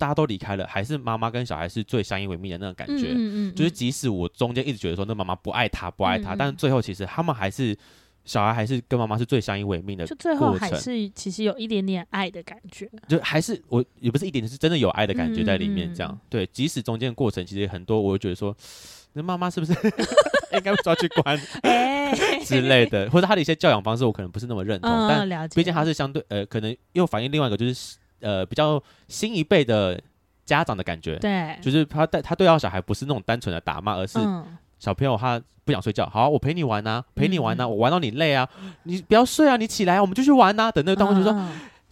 [0.00, 3.08] 大家都离开了，还是妈妈跟小孩是最相依为命的那种感觉。
[3.08, 7.76] 嗯嗯嗯、就是即使我中间一直觉得说那妈妈不爱他，不爱他，嗯嗯、但是最后其实他们还是
[8.24, 10.06] 小孩还是跟妈妈是最相依为命的。
[10.06, 12.88] 就最后还是其实有一点点爱的感觉。
[13.06, 15.94] 就还是我也不是一点，是真的有爱的感觉在里面。
[15.94, 18.56] 这样、对，即使中间过程其实很多，我会觉得说
[19.12, 19.72] 那妈妈是不是
[20.56, 21.38] 应该抓去关？
[21.62, 21.90] 哎
[22.44, 24.90] 之类的，或者他的一些教养方式，我可能不是那么认同。
[24.90, 30.00] 嗯、但毕竟他是相对呃，可能又反映另外一个就是呃比较新一辈的
[30.44, 31.16] 家长的感觉。
[31.16, 34.18] 对，就是他带他对他小孩不是那种单纯的打骂，而是
[34.78, 38.48] 小朋友他不想睡觉，好，我陪你玩啊，陪你玩啊，嗯、我玩到你累啊，
[38.84, 40.70] 你不要睡啊，你起来，我们就去玩呐。
[40.72, 41.38] 等那个当中就说。
[41.38, 41.50] 嗯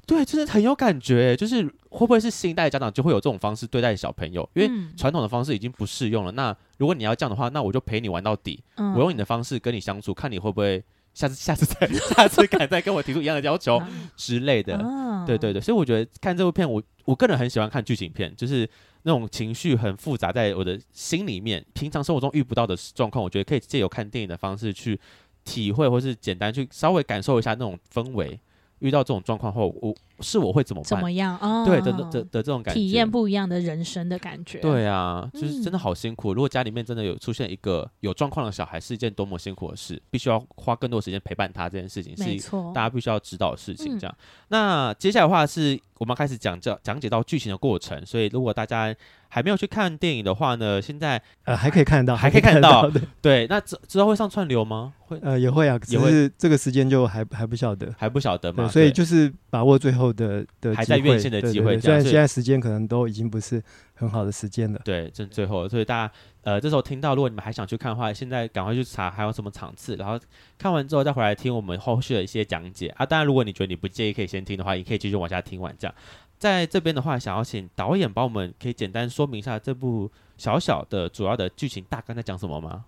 [0.09, 4.49] 对，就是很有感觉，就是会不会是新一代的家长就会有这种方式对待小朋友？
[4.55, 6.33] 因为传统的方式已经不适用了。
[6.33, 8.59] 那如果你要这样的话，那我就陪你玩到底。
[8.77, 10.83] 嗯、我用你的方式跟你相处，看你会不会
[11.19, 13.83] 下次、下次再、下次敢再跟我提出一样的要求
[14.17, 14.77] 之类的。
[14.77, 18.69] 嗯、对对对，所以我觉得看这部片，我我个人很喜欢看剧情片，就是
[19.03, 24.97] 那种情绪很复杂，在我的心里面，平常生活中遇不到的状况，我觉得可以借由看电影的方式去
[25.45, 28.39] 体会，或是简单去稍微感受一下那种氛围。
[28.79, 30.89] 遇到这种状况后，我是我会怎么办？
[30.89, 31.39] 怎么样？
[31.39, 34.59] 哦，对的的的这种感觉，体验不一样的人生的感觉。
[34.59, 36.33] 对啊，就是真的好辛苦。
[36.33, 41.69] 嗯、如果家里面真的有出现一个有状况的小孩，是一件多么辛苦的事，必须要花更多时间陪伴他。
[41.69, 43.99] 这件事情是大家必须要知道的事情。
[43.99, 48.05] 这样，嗯、那接下来的话是我们开始讲这讲解到剧情的过程。
[48.07, 48.95] 所以如果大家
[49.29, 52.91] 还没有去看电影的话呢，现在呃还可以看得到，还可以看得到。
[53.21, 54.95] 对，那之之后会上串流吗？
[55.07, 58.69] 会呃也会啊，只是这个时间就还还不晓得，还不晓得嘛。
[58.69, 61.79] 所以就是把握最后的的还在院线的机会。
[61.79, 63.63] 虽然现在时间可能都已经不是
[63.95, 64.81] 很好的时间了。
[64.85, 70.19] 对，这最后，所以大家呃这时候听到，如果你们还想去看的话，现在赶快去查还有什么场次，然后
[70.59, 73.07] 看完之后再回来听我们后续的一些讲解啊。
[73.07, 75.95] 当然，如果你觉得你不介意，可以先听的话，你可以继续往下听完这样。
[76.39, 82.85] 在这边的话，想要请导演帮我们可以简单说明一下这部小小的主要的剧情大概在讲什么吗？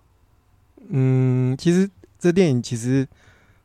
[0.89, 3.07] 嗯，其实这电影其实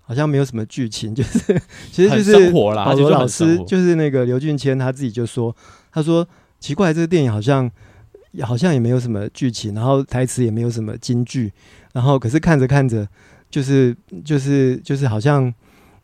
[0.06, 1.60] 好像没有什么剧情， 就是
[1.92, 5.54] 其实就是保罗老师就是那个刘俊谦他自己就说，
[5.92, 6.26] 他说
[6.58, 7.70] 奇怪，这个电影好像
[8.42, 11.52] 好像也没有什么剧情，然后台词也没有什么金句，
[11.92, 13.06] 然后可是看着看着
[13.50, 15.52] 就是就是就是好像。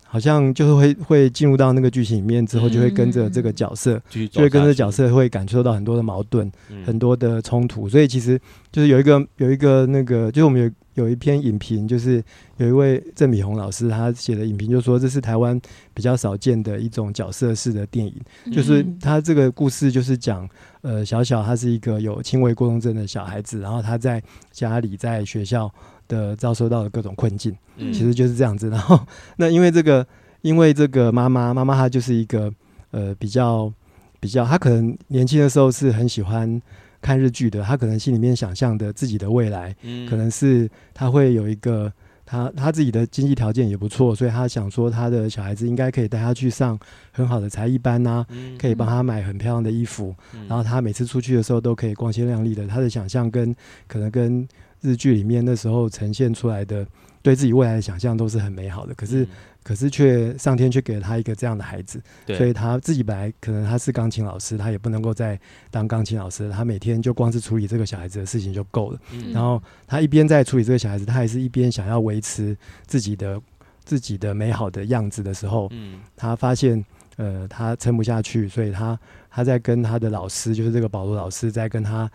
[0.04, 7.88] 好像就是会会进入到那个剧情里面之后，就会跟着这个角色，嗯、就会跟着角色会感受到很多的矛盾，嗯、很多的冲突。
[7.88, 8.38] 所以其实
[8.70, 12.22] 就是有一个有一个那个，就是我们有有一篇影评，就是
[12.56, 15.60] 有一位郑米红老师他写的影评，就说这是台湾
[15.94, 18.14] 比较少见的一种角色式的电影。
[18.44, 20.48] 嗯、就是他这个故事就是讲，
[20.82, 25.72] 呃，小小他是一个有轻微过动症的小孩子，然后他在家里在学校。
[26.08, 28.68] 的遭受到的各种困境，嗯、其实就是这样子。
[28.68, 29.00] 然后，
[29.36, 30.06] 那因为这个，
[30.42, 32.52] 因为这个妈妈，妈妈她就是一个
[32.90, 33.72] 呃比较
[34.20, 36.60] 比较，她可能年轻的时候是很喜欢
[37.02, 41.92] 看日剧的，他可能心里面想象的自己的未来，嗯、可能是他会有一个
[42.24, 46.78] 他他自己的经济条件也不错，所以他想说他的小孩子应该可以带他去上
[47.10, 52.66] 很好的才艺班啊，嗯、可以帮他买很漂亮的衣服，嗯、然后他每次出去的时候都可以光鲜亮丽的。
[52.66, 53.54] 他的想象跟
[53.86, 54.46] 可能跟
[54.80, 56.86] 日剧里面那时候呈现出来的
[57.22, 59.28] 对自己未来的想象都是很美好的，可是、嗯、
[59.62, 65.38] 可是却上天却给了他一个这样的孩子，所以他自己本来可能他是钢琴老师，他也不能够再
[65.70, 68.98] 当钢琴老师，他每天就光是处理这个小孩子的事情就够了。
[69.12, 72.56] 嗯、然后他一边在处理这个小孩子，他还是一边想要维持
[72.86, 73.40] 自己的
[73.84, 76.84] 自己的美好的样子的时候，嗯、他发现
[77.16, 78.98] 呃他撑不下去，所以他
[79.30, 82.10] 他在跟他的老师，就是这个保罗老师在跟他。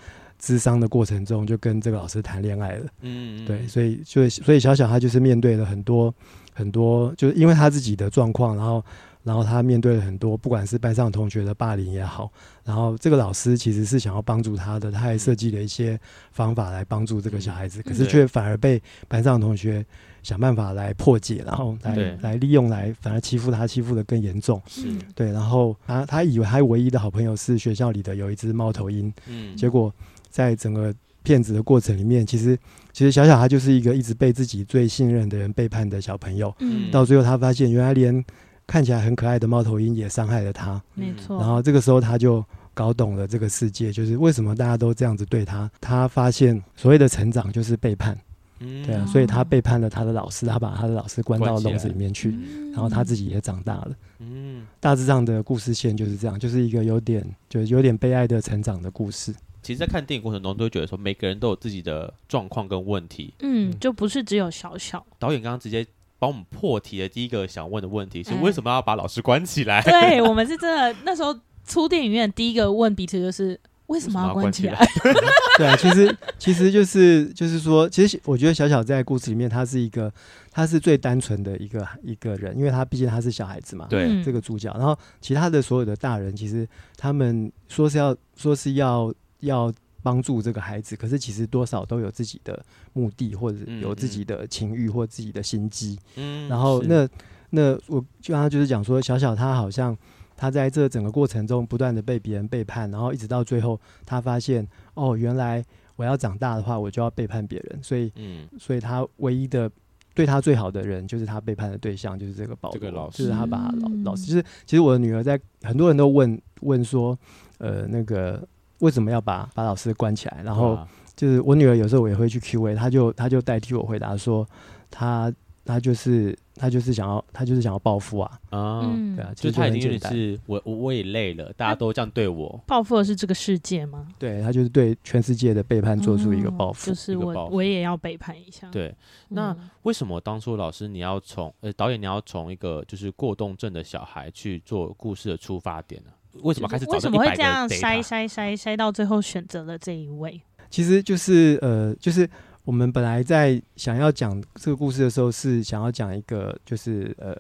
[0.48, 2.86] 咨商的过程中，就跟这个老师谈恋爱了。
[3.02, 6.14] 嗯，对，所以就所以小小他就是面对了很多
[6.54, 8.82] 很多，就是因为他自己的状况，然后
[9.24, 12.32] 然后他面对了很多，不管是班上同学的霸凌也好，
[12.64, 16.00] 然后这个老师其实是想要帮助他的，他还设计了一些
[16.32, 19.86] 方法来帮助这个小孩子，可是却反而被班上同学
[20.24, 24.62] 想办法来破解，然后来来利用，来反而欺负他，欺负的更严重。
[24.66, 29.94] 是对，然后他他以为他唯一的好朋友是学校里的有一只猫头鹰，嗯，结果。
[30.38, 32.56] 在整个骗子的过程里面，其实
[32.94, 36.54] 其实小小他就是一个一直被自己最信任的人背叛的小朋友。
[36.60, 38.24] 嗯，到最后他发现，原来连
[38.68, 40.80] 看起来很可爱的猫头鹰也伤害了他。
[40.94, 41.40] 没错。
[41.40, 42.46] 然后这个时候他就
[42.76, 45.68] 搞懂了这个世界，就是为什么大家都这样子对他。
[45.82, 48.16] 他发现所谓的成长就是背叛。
[48.60, 52.38] 嗯，对啊，所以他背叛了他的老师，他把他的老师关到笼子里面去，
[52.74, 53.92] 然后他自己也长大了。
[54.20, 59.34] 嗯，大致上的故事线就是这样，就是一个有点就有点悲哀的成长的故事。
[59.68, 63.34] 其实，在看电影过程中，都会觉得说，每个人都有自己的状况跟问题。
[63.42, 65.06] 嗯，就不是只有小小。
[65.20, 65.86] 导演刚刚直接
[66.18, 69.82] 帮我们破题的第一个想问的问题是：为什么要把老师关起来？
[69.82, 74.86] 欸、对我们是真的，那时候出电影院第一个问彼此就是：为什么要关起来？
[74.86, 75.14] 起来
[75.60, 80.10] 对啊，其实其实就是就是说，其实我觉得小小在故事里面，他是一个
[80.50, 83.86] 他是最单纯的一个一个人，因为他毕竟他是小孩子嘛。
[83.90, 84.74] 对，这个主角。
[84.78, 89.14] 然后其他的所有的大人，其实他们说是要说是要。
[89.40, 96.00] 要帮助这个孩子，可是其实多少都有自己的目的，或者有自己的情欲或自己的心机。
[96.16, 97.08] 嗯，然后那
[97.50, 99.98] 那我就刚刚就是讲说，小小他好像
[100.36, 105.64] 他在这整个过程中不断的被别人背叛，然后一直到最后，他发现哦，原来
[105.96, 109.70] 我要长大的话，我就要背叛别人，所以嗯，所以他唯一的。
[110.16, 114.26] 对他最好的人就是他背叛的对象，就是这个保罗，这个老师，就是他把他老老师。
[114.26, 117.16] 就是其实我的女儿在很多人都问问说，
[117.60, 118.44] 呃，那个
[118.80, 120.42] 为什么要把把老师关起来？
[120.44, 120.78] 然后
[121.16, 124.48] 就是我女儿有时候我也会去 Q&A，她就她就代替我回答说，
[124.90, 125.34] 她
[125.66, 126.38] 她就是。
[126.60, 128.40] 她就是想要，她就是想要报复啊！
[128.50, 132.60] 啊、嗯，对啊，就她已经是我，我我也累了，大家都这样对我。
[132.66, 134.08] 报复的是这个世界吗？
[134.18, 138.68] 对，她就是对全世界的背叛做出一个报复，嗯，就是我我也要背叛一下。
[138.72, 138.92] 对，
[139.28, 146.10] 那为什么当初老师你要从呃导演你要从一个就是过动症的小孩去做故事的出发点呢？
[146.44, 150.42] 为什么开始为什么会这样筛筛筛筛到最后选择了这一位？
[150.70, 152.30] 其实就是呃，就是。
[152.68, 157.34] 我们本来在想要讲这个故事的时候，是想要讲一个，就是呃，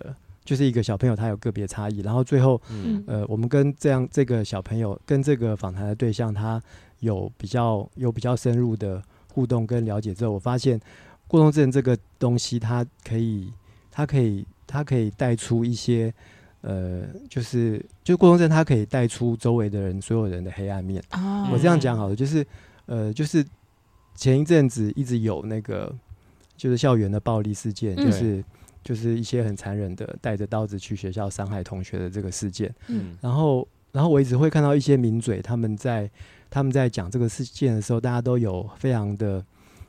[0.45, 6.61] 就是一个小朋友他有个别差异，然后最后，嗯、呃，我们跟这样这个小朋友跟这个访谈的对象，他
[6.99, 10.79] 有比较有比较深入的互动跟了解之后，我发现
[11.27, 13.51] 过动症这个东西，它可以，
[13.91, 16.13] 它可以，它可以带出一些，
[16.67, 21.01] 呃，就是就过动症，它可以带出周围的人所有人的黑暗面。
[21.11, 22.45] 哦、我这样讲好了，就是
[22.85, 23.45] 呃，就是。
[24.19, 25.95] 前一阵子一直有那个，
[26.55, 28.43] 就是校园的暴力事件，嗯、就是
[28.83, 32.73] 就是一些很残忍的带着刀子去学校伤害同学的这个事件。
[32.87, 36.09] 嗯，然后然后我一直会看到一些名嘴他们在
[36.49, 39.45] 他们在讲这个事件的时候，大家都有非常的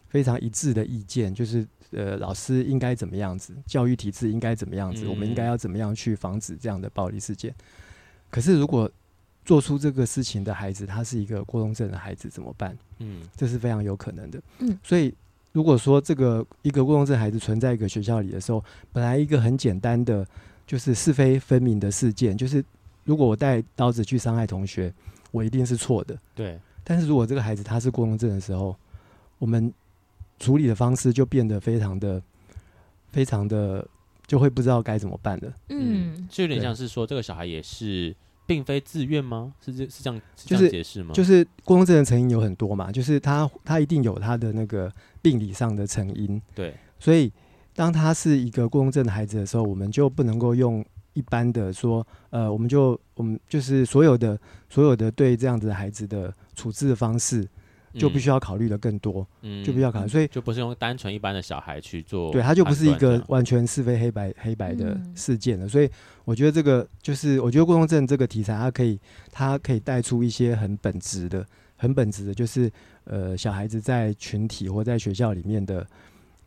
[0.08, 7.54] 非常一致的意见，就是呃老师应该怎么样子，教育体制应该怎么样子，嗯、我们应该要怎么样去防止这样的暴力事件。
[8.30, 8.90] 可是如果
[9.44, 12.76] 做出这个事情的孩子，他是一个过动症的孩子，怎么办？
[12.98, 14.38] 嗯，这是非常有可能的。
[14.58, 15.14] 嗯，所以
[15.52, 20.26] 如果说这个一个过动症孩子存在一个学校里的时候，本来一个很简单的
[20.66, 22.62] 就是是非分明的事件，就是
[23.04, 24.92] 如果我带刀子去伤害同学，
[25.30, 26.18] 我一定是错的。
[26.34, 26.58] 对。
[26.84, 28.76] 但是如果这个孩子他是过动症的时候，
[29.38, 29.72] 我们
[30.38, 32.22] 处理的方式就变得非常的、
[33.10, 33.86] 非常的，
[34.26, 35.52] 就会不知道该怎么办了。
[35.68, 38.14] 嗯，就有点像是说，这个小孩也是。
[38.48, 39.52] 并非自愿吗？
[39.62, 41.12] 是这是这样，是这样解释吗？
[41.12, 46.40] 就是就是过动症的成因有很多嘛，就是他他一定有他的那个病理上的成因。
[46.54, 47.30] 对，所以
[47.74, 57.46] 当他是一个过动症的孩子的时候，我们就不能够用一般的说，呃，我们就我们就是所有的所有的对这样子的孩子的处置的方式。
[57.94, 65.68] 就必须要考虑的更多，嗯，就必须要考虑，所以就不是用单纯一般的小孩去做，对，他就不是一个完全是非黑白黑白的事件了。
[65.68, 65.88] 所以
[66.24, 68.98] 我觉得这个就是，我觉得过动症这个题材，它可以，
[69.30, 71.46] 它可以带出一些很本质的、
[71.76, 72.70] 很本质的，就是
[73.04, 75.86] 呃，小孩子在群体或在学校里面的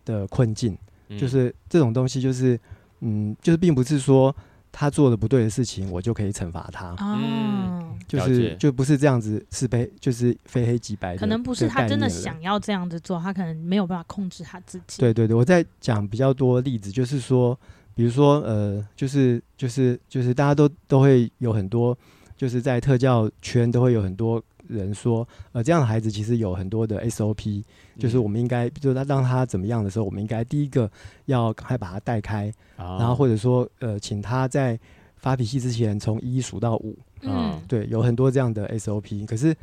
[0.06, 0.78] 的困境，
[1.18, 2.60] 就是这种东西，就是
[3.00, 4.36] 嗯，就是并不是说。
[4.72, 6.96] 他做的不对的事情，我就可以惩罚他。
[7.00, 11.18] 嗯，就是就不是这样子，是非就是非黑即白。
[11.18, 15.00] 可能不是他真的想要这样子做，他可能没有办法控制他自己。
[15.00, 17.58] 对对对，我在讲比较多例子，就是说，
[17.94, 21.98] 比如说呃，就是就是就是大家都都会有很多，
[22.38, 24.42] 就是在特教圈都会有很多。
[24.72, 27.64] 人说，呃，这样的孩子其实有很多的 SOP，
[28.00, 30.90] 就是我们应该，就是他让他怎么样的时候，我们应该第一个
[31.26, 34.80] 要赶快把他带开，然后或者说，呃，请他在
[35.18, 39.26] 发脾气之前从一数到五，嗯，对，有很多这样的 SOP。
[39.26, 39.56] 可是，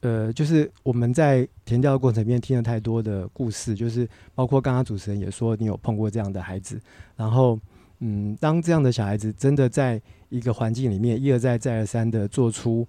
[0.00, 6.80] 呃，就是我们在填调的过程里面听了太多的故事，就是包括刚刚主持人也说，你有碰过这样的孩子，
[7.14, 7.56] 然后，
[8.00, 10.00] 嗯，当这样的小孩子真的在
[10.30, 12.86] 一个环境里面一而再再而三的做出。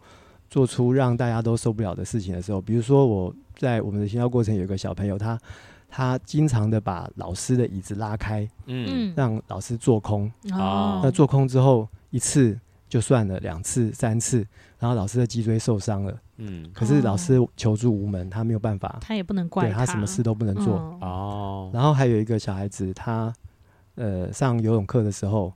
[0.51, 5.39] 做出让大家都受不了的事情的时候，比如说我在我们的行销过程有一个小朋友，他
[5.89, 12.59] 他经常的把老师的椅子拉开，嗯，让老师做空，哦，那做空之后一次
[12.89, 14.45] 就算了，两次、三次，
[14.77, 19.93] 然后老师的脊椎受伤了，嗯，可是老师求助无门，他没有办法，他也不能怪他，他。
[19.93, 23.33] 什么事都不能做，哦，然后还有一个小孩子，他
[23.95, 25.53] 呃上游泳课的时候，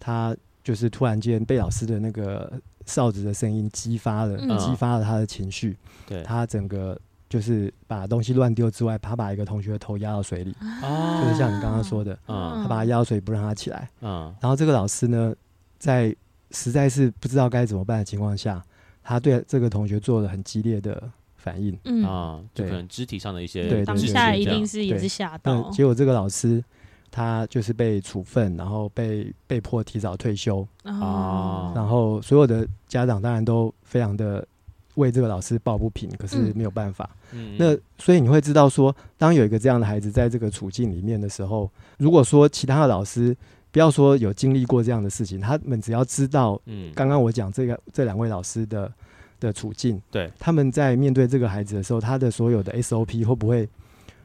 [0.00, 0.34] 他
[0.64, 2.50] 就是突然间被老师的那个。
[2.88, 5.76] 哨子的声音激发了，嗯、激发了他的情绪。
[6.06, 6.98] 对，他整个
[7.28, 13.88] 就是把东西乱丢之外，他把一个同学的头压到水里，啊、就是像你刚刚说的，嗯、他把他压到水不让他起来。
[14.00, 15.34] 嗯、然后这个老师呢，
[15.78, 16.16] 在
[16.50, 18.64] 实在是不知道该怎么办的情况下，
[19.02, 21.02] 他对这个同学做了很激烈的
[21.36, 21.78] 反应。
[21.84, 22.02] 嗯。
[22.04, 25.70] 啊，对，就可能肢体上的一些，对，当下一定是也是吓到。
[25.70, 26.64] 结果这个老师。
[27.10, 30.60] 他就是被处分，然后被被迫提早退休。
[30.82, 34.46] 啊，然后所有的家长当然都非常的
[34.94, 37.08] 为这个老师抱不平，可是没有办法。
[37.32, 43.36] 嗯，那所以你会知道说，当有一个这样的孩子在这个处境里面的时候，如果说其他的老师
[43.70, 48.90] 不要说有经历过这样的事情，他们只要知道，嗯，刚刚我讲这个这两位老师的
[49.38, 53.68] 的处境，对，他们在面对这个孩子的时候，他的所有的 SOP 会不会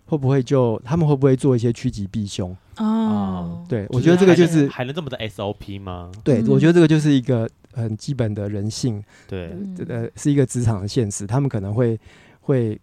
[0.05, 2.55] 会不会就他们会不会做一些趋吉避凶？
[2.77, 6.11] 哦，对，我觉得这个就是还能这么的 SOP 吗？
[6.23, 7.49] 对，我觉得这个就是一个。
[7.75, 11.25] 很基本的人性，对，这个是一个职场的现实。
[11.25, 11.99] 他们可能会
[12.41, 12.79] 会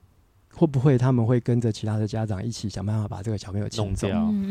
[0.52, 4.08] 会不会他们会跟着其他的家长一起想办法把这个小朋友弄掉？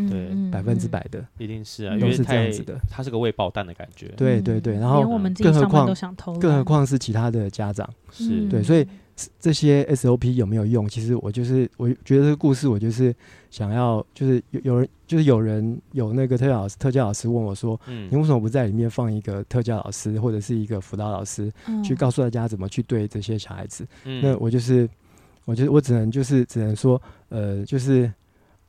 [0.10, 2.80] 对，百分之百的，一定是啊，因为是这样子的。
[2.90, 4.76] 他是个未爆弹的感觉，对对对。
[4.76, 5.02] 然后，
[5.44, 5.94] 更何况
[6.40, 8.88] 更何况是其他的家长，是对，所以。
[9.40, 10.88] 这些 SOP 有没有用？
[10.88, 13.16] 其实我就是，我觉得这个故事，我就是
[13.50, 21.52] 想要，就是有有人，就是有人有那个特教老师，特教老师问我说：“嗯，你为什么不在里面放一个特教老师或者是一个辅导老师，
[21.84, 24.88] 去告诉大家怎么去对这些小孩子？”嗯，那我就是，
[25.46, 28.12] 我觉得我只能就是只能说，呃，就是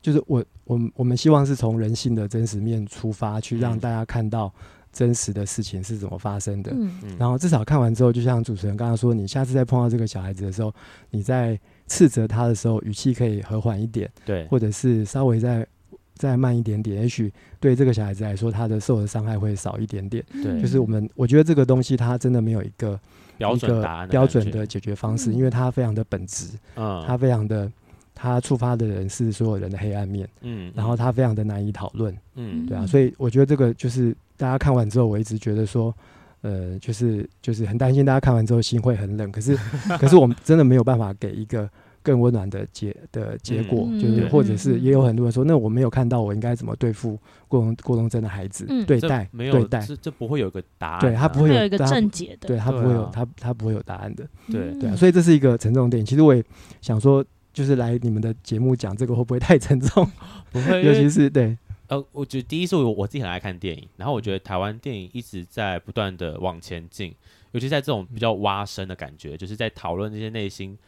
[0.03, 4.53] 就是我我我们希望是从人性的真实面出发，去让大家看到。
[4.93, 6.72] 真实的事情是怎么发生的？
[6.74, 10.74] 嗯，然后至少看完之后，就像主持人刚刚说，你下次再碰到这个小孩子的时候，
[11.11, 15.66] 你在斥责他的时候，语气可以和缓一点，对，或者是稍微再
[16.14, 20.24] 再慢一点点，也许对这个小孩子来说，他的受的伤害会少一点点。
[20.43, 22.99] 对，就是我们我觉得这个东西它真的没有一个
[23.38, 27.70] 标准答案，标准的解决方式，因为它非常的本质，嗯，它非常的。
[28.12, 35.95] 他触发的人是所有人的黑暗面，嗯，然后他非常的难以讨论，嗯，对啊，所以我觉得这个就是大家看完之后，我一直觉得说，
[36.41, 39.55] 呃，就是就是很担心大家看完之后心会很冷，可是
[40.01, 41.68] 可是我们真的没有办法给一个
[42.03, 47.18] 更温暖的结的结果，嗯、就是或者是也有很多人说，那我没有看到我应该怎么对付
[47.49, 56.07] 过动过动症的孩子，嗯、对待没有对待，这不会有一个答案、啊，对他不会有，有一个正解的，对他不会有他他不会有答案的，对对啊，所以这是一个沉重电影。
[56.07, 56.43] 其实我也
[56.80, 57.24] 想说。
[57.53, 60.09] 就是来你们的节目讲这个会不会太沉重？
[60.53, 61.59] 不会， 尤其是对
[61.91, 67.12] 呃，我觉得第一是我我自己很爱看电影，然后我觉得台湾电影一直在不断的往前进，
[67.51, 70.78] 尤其在这种比较挖深的感觉，就是在讨论这些内心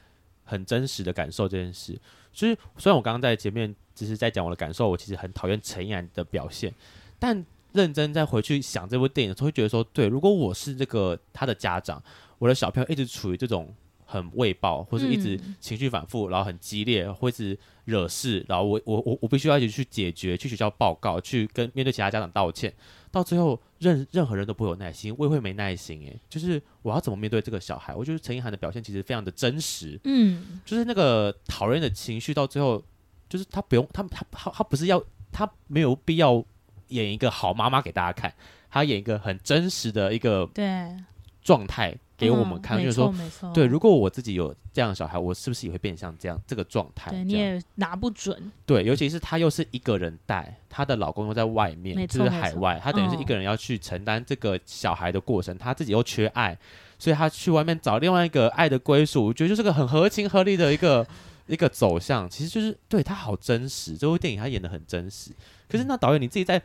[0.44, 1.98] 很真实的感受这件事。
[2.32, 6.72] 所以虽然我刚刚在前面只是在讲我的感受，我其实很讨厌陈意涵的表现，
[7.18, 12.00] 但认真再回去想这部电影的时候，会觉得说，对，如果我是这个他的家长，
[12.38, 13.74] 我的小朋友一直处于这种。
[14.12, 22.70] 很未爆，或是一直情绪反复，然后很激烈，或是惹事，然后我我我我必须要一直去解决，去学校报告，去跟面对其他家长道歉，
[23.10, 27.94] 到最后任任何人都不会有耐心，我也会没耐心诶，就是我要怎么面对这个小孩？
[27.94, 32.84] 我觉得陈意涵的表现其实非常的真实，嗯，就是那个讨厌的情绪到最后，
[33.30, 35.02] 就是他不用他他他他不是要
[35.32, 36.44] 他没有必要
[36.88, 38.34] 演一个好妈妈给大家看，
[38.70, 40.94] 他演一个很真实的一个对
[41.42, 41.96] 状态。
[42.22, 43.12] 给我们看，就是说，
[43.52, 47.10] 对，如果我自己有这样的小孩，我是不是也会变像这样这个状态？
[47.10, 48.52] 对，你也拿不准。
[48.64, 56.56] 对，尤其是她又是一个人带，她的老公又在外面，就是海外，她等于是一个人要去承担这个小孩的过程，她自己又缺爱，
[56.96, 61.04] 所以她去外面找另外一个爱的归属，我觉得就是个很合情合理的一个
[61.48, 62.30] 一个走向。
[62.30, 65.32] 其实就是对她好真实，这部电影她演的很真实。
[65.68, 66.62] 可是那导演你自己在。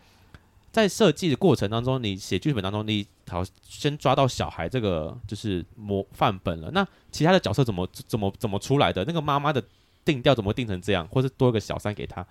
[0.78, 6.70] 在设计的过程当中，你写剧本当中，你好先抓到小孩这个就是模范本了。
[6.72, 9.04] 那其他的角色怎么怎么怎么出来的？
[9.06, 9.60] 那个妈妈的
[10.06, 11.08] 定调怎么定成这样？
[11.08, 12.24] 或是多一个小三给他，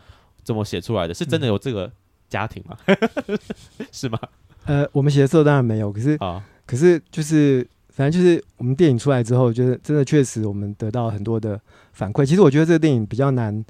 [0.45, 1.13] 怎么写出来的？
[1.13, 1.91] 是真的有这个
[2.29, 2.77] 家庭吗？
[2.87, 3.37] 嗯、
[3.91, 4.17] 是吗？
[4.67, 11.61] 呃，我们写的时候当然没有，可是啊，可是就是反正就是我们电影出来之后，就是真的确实我们得到很多的
[11.95, 12.25] 反馈。
[12.25, 13.65] 其实我觉得这个电影比较难。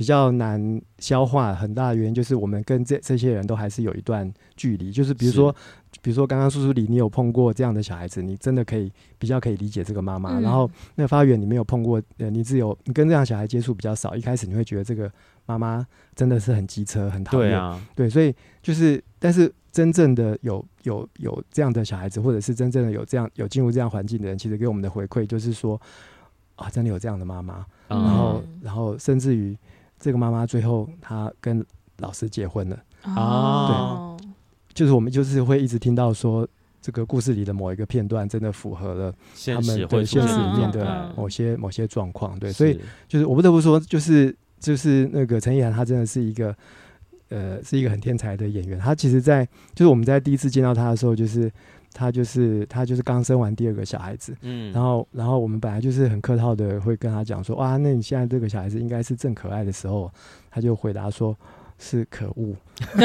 [0.00, 4.90] 比较难消化，很大的原因就是我们跟这这些人都还是有一段距离。
[4.90, 5.54] 就是比如说，
[6.00, 10.38] 比如说刚刚叔叔里你有碰过这样的小孩子，你真的可以比较可以理解这个妈妈。
[10.38, 15.12] 嗯、然后那发源你没有碰过，呃，你只有你跟这样小孩接触比较少，一开始你会觉得这个
[15.44, 17.50] 妈妈真的是很机车，很讨厌。
[17.50, 25.78] 对啊，对，所以就是，但是真正的有有有这样的小孩子，或者是真正的有这样有进入这样环境的人，其实给我们的回馈就是说，
[26.56, 29.54] 啊，真的有这样的妈妈，嗯、然后然后甚至于。
[30.00, 31.64] 这个妈妈最后她跟
[31.98, 32.76] 老师结婚了。
[33.04, 34.26] 哦，对，
[34.74, 36.48] 就是我们就是会一直听到说
[36.82, 39.14] 这个故事里的某一个片段真的符合了
[39.46, 46.56] 他们对现实里面的某些某些状况，对，所以就是我不得不说，就是就是那个陈意涵，她真的是一个
[47.28, 51.52] 呃是一个很天才的演员，她其实在就是我们在第一次见到她的时候就是。
[51.92, 60.10] 他就是他就是刚生完第二个小孩子，嗯，然后然后我们本来就是很客套的会跟他讲说，哇，那你现在这个小孩子应该是正可爱的时候，
[60.50, 61.36] 他就回答说
[61.78, 62.54] 是可恶，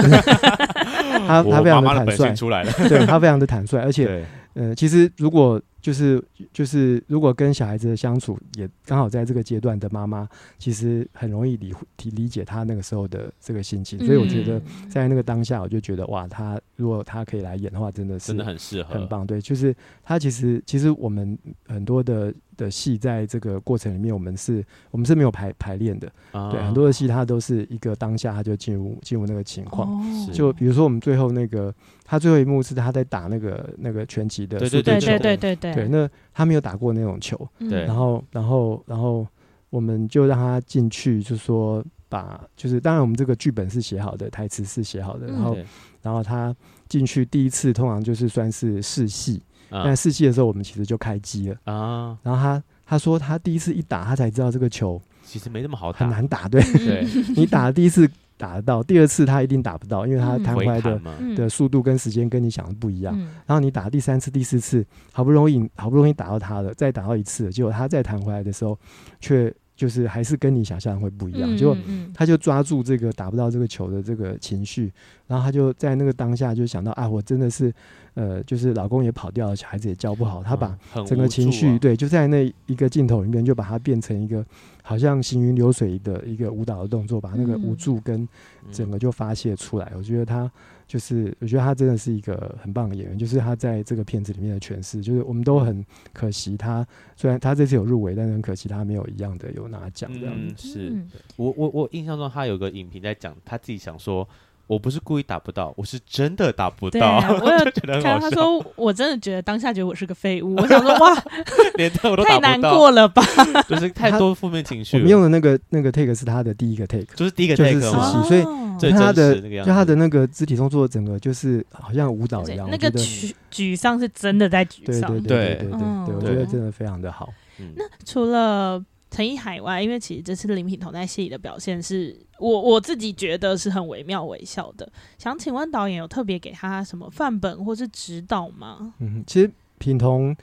[1.28, 2.72] 他他非常的坦率，出来了。
[2.88, 4.26] 对他非常的坦率，而且 对。
[4.54, 6.20] 呃，其实如果就是
[6.52, 10.28] 就是，如果跟小孩子的相处也刚好在这个阶段的妈妈，
[10.58, 11.72] 其实很容易理
[12.02, 14.04] 理理解他那个时候的这个心情。
[14.04, 14.60] 所以我觉得
[14.90, 19.28] 在那个当下，我就觉得哇，他如果他可以来演的话，真的是真的很适合，很棒。
[19.28, 26.12] 对，就是他其实其实我们很多的的戏在这个过程里面，我们是我们是没有排排练的。
[26.32, 30.04] 对，很多的戏他都是一个当下他就进入进入那个情况。
[30.34, 31.72] 就比如说我们最后那个。
[32.08, 35.88] 他最后一幕是他在打那个那个拳击的速度球，对对对对对对。
[35.88, 37.84] 那他没有打过那种球，对。
[37.86, 39.26] 然后然后然后
[39.72, 45.26] 我们就让他进去，就说把就是当然我们这个剧本是写好的，台词是写好的。
[45.26, 45.58] 然后
[46.04, 46.56] 然后他
[46.88, 49.42] 进去第一次通常就是算是试戏，
[49.72, 52.16] 但试戏的时候我们其实就开机了啊。
[52.22, 56.48] 然后他他说他第一次一打，他才知道这个球其实没那么好打，很难打。
[56.48, 56.62] 对，
[57.36, 58.08] 你打的第一次。
[58.38, 61.00] 打得到，第二次他一定打不到，因为他弹回来的
[61.36, 63.18] 的速度跟时间跟你想的不一样。
[63.46, 68.78] 然后你打第三次、第四次，好不容易好不容易打到他了，再打到一次，结果他再弹回来的时候，
[69.20, 71.58] 却就是还是跟你想象会不一样。
[71.58, 71.76] 结果
[72.14, 74.92] 他就抓住这个打不到这个球的这个情绪，
[75.28, 77.74] 然后他就在那个当下就想到啊，我真的是。
[78.16, 80.74] 呃，就是老公也跑掉了，小孩子也教不好，他把
[81.06, 84.42] 整个情绪、嗯啊、对，就在那一个镜头里面，就把它变成一个
[84.82, 88.26] 好像行云流水的一个舞蹈的动作，把那个无助跟
[88.72, 89.90] 整个就发泄出来。
[89.92, 90.50] 嗯、我觉得他
[90.88, 100.36] 就是，我觉得他真的是一个很棒的演员，就是他在这个片子里面的诠释，就是我们都很可惜他，虽然他这次有入围，但是很可惜他没有一样的有拿奖这样。
[100.38, 100.94] 嗯，是
[101.36, 104.28] 我我我印象中他有个影评在讲，他自己想说。
[104.68, 107.20] 我不是故意打不到，我是真的打不到。
[107.40, 110.56] 我有觉得他说，我真的觉得当下觉得我是个废物。
[110.56, 111.24] 我想说，哇，
[111.78, 113.22] 连这我都打不到，太难过了吧？
[113.70, 114.98] 就是太多负面情绪。
[114.98, 118.42] 我们用的那个那个 take 是他的第一个 take，就是第一个 take，就是实习，所以
[118.80, 122.70] 他的就他的那个肢体动作，整个就是好像舞蹈一样。
[122.70, 125.12] 那个沮沮丧是真的在沮丧。
[125.12, 127.34] 对对对对对对，我觉得真的非常的好。
[127.76, 128.84] 那除了。
[129.12, 134.92] 陈意海外，因为其实这次林品彤在戏里的表现是我我自己觉得是很惟妙惟肖的。
[135.18, 138.94] 想请问导演有特别给他什么范本或是指导吗？
[139.00, 140.36] 嗯，其实品彤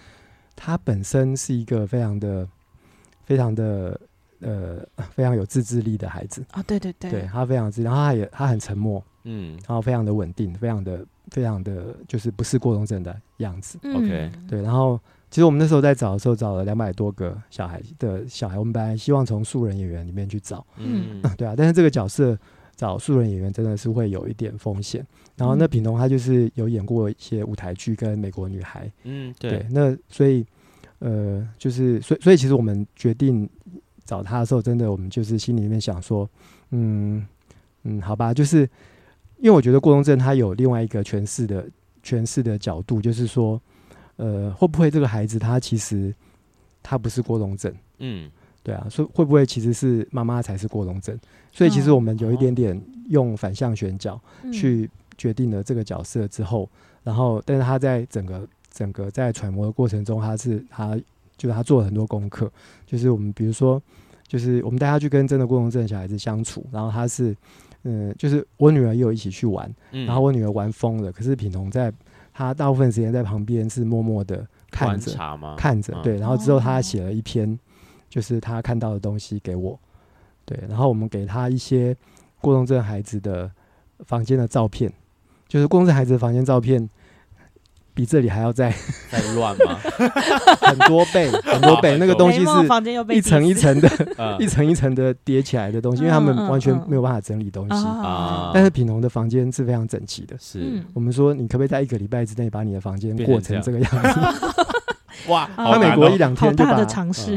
[0.57, 2.49] 他本身是一个非常的、
[3.26, 4.01] 非常的
[4.43, 13.78] 呃非常有自制力的孩子啊，对对对，对他非常自，然后他也他很沉默，嗯，然后非常的稳定，非常的非常的就是不是过动症的样子。
[13.82, 15.01] 嗯、OK，对，然后。
[15.30, 18.59] 其实我们那时候在找的时候，找了两百多个小孩的小孩。
[18.59, 21.55] 我们本来希望从素人演员里面去找，嗯，对啊。
[21.57, 22.38] 但是这个角色
[22.76, 25.03] 找素人演员真的是会有一点风险。
[25.34, 29.53] 然后那品彤他就是有演过一些舞台剧跟美国女孩，嗯，对。
[29.53, 30.45] 对那所以
[30.99, 33.49] 呃，就是所以所以其实我们决定
[34.12, 36.28] 找他的时候，真的我们就是心里面想说，
[36.70, 37.26] 嗯
[37.84, 38.68] 嗯，好吧，就是
[39.38, 41.66] 因为我觉得过动症他有另外一个诠释的
[42.04, 43.60] 诠释的角度，就是说。
[44.16, 46.14] 呃，会不会这个孩子他其实
[46.82, 47.74] 他不是过动症？
[47.98, 48.30] 嗯，
[48.62, 51.18] 对啊，所以会不会其实是妈妈才是过动症？
[51.50, 54.20] 所以其实我们有一点点用反向选角
[54.52, 56.68] 去决定了这个角色之后，
[57.02, 60.94] 然后但是他在整个整个在揣摩的过程中，他是他
[61.38, 62.52] 就是他做了很多功课，
[62.86, 63.82] 就是我们比如说，
[64.33, 67.37] 就是我们带他去跟真的过动症小孩子相处，然后他是
[67.83, 71.93] 嗯，就是我女儿也有一起去玩，然后我女儿玩疯了，可是品彤在。
[72.35, 75.12] 她大部分时间在旁边是默默的看着，
[75.55, 76.16] 看着，对。
[76.16, 77.59] 然后之后他写了一篇，
[78.09, 79.78] 就是他看到的东西给我，
[80.47, 80.59] 对。
[80.66, 81.95] 然后我们给他一些
[82.41, 83.51] 过动症孩子的
[84.07, 84.91] 房间的照片，
[85.47, 86.89] 就是过动症孩子的房间照片。
[87.95, 88.72] 比这里还要再
[89.11, 89.78] 再乱吗？
[90.62, 91.99] 很多倍， 很多倍。
[91.99, 98.51] 那个东西是一层一层的，一层一层的叠起来的东西，因为他们完全没有办法整理东西啊。
[98.55, 100.36] 但是品农的房间是非常整齐的。
[100.40, 104.20] 是我们说，你可不可以在一个礼拜之内把你的房间过成这个样子？
[105.28, 105.49] 哇！
[105.55, 106.82] 他美国一两天就把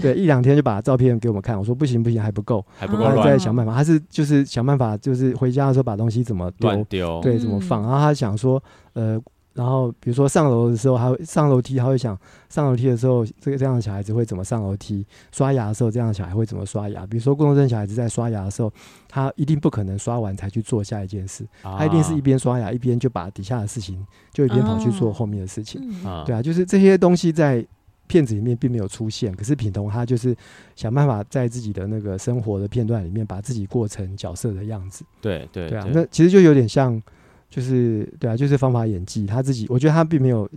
[0.01, 1.59] 对一两天就把照片给我们看。
[1.59, 3.27] 我说不行不行，还不够，还不够乱。
[3.27, 7.81] 再想办法，他是就是想办法，就是回家的时候把东西怎么丢丢，对，怎么放。
[7.83, 9.21] 然后他想说，呃。
[9.55, 12.15] 然后，比如说上楼的时候，他会上楼梯，他会想
[12.49, 15.05] 上楼梯的时候，这个这样的小孩子会怎么上楼梯？
[15.31, 17.07] 刷牙的时候，这样的小孩会怎么刷牙？
[17.07, 18.69] 比如说，过动症小孩子在刷牙的时候，
[19.07, 25.81] 他一定不可能刷完才去做下一件事，他一定是一边刷牙一边就把底下的事情就一边跑去做后面的事情。
[26.25, 27.65] 对啊，就是这些东西在
[28.07, 30.35] 片子里面并没有出现，可是品彤他就是
[30.75, 35.05] 想办法在自己的那个生活的片段里面把自己过成角色的样子。
[35.21, 37.01] 对对对啊，那其实就有点像。
[37.49, 39.25] 就是对啊，就是方法演技。
[39.25, 40.49] 他自己，我觉得他并没有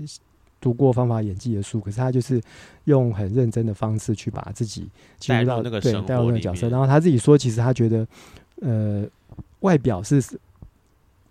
[0.61, 2.41] 读过方法演技的书，可是他就是
[2.85, 6.69] 用很认真的方式去把自己进入到那个对带入那个角色。
[6.69, 8.07] 然后他自己说，其实他觉得，
[8.61, 9.05] 呃，
[9.61, 10.21] 外表是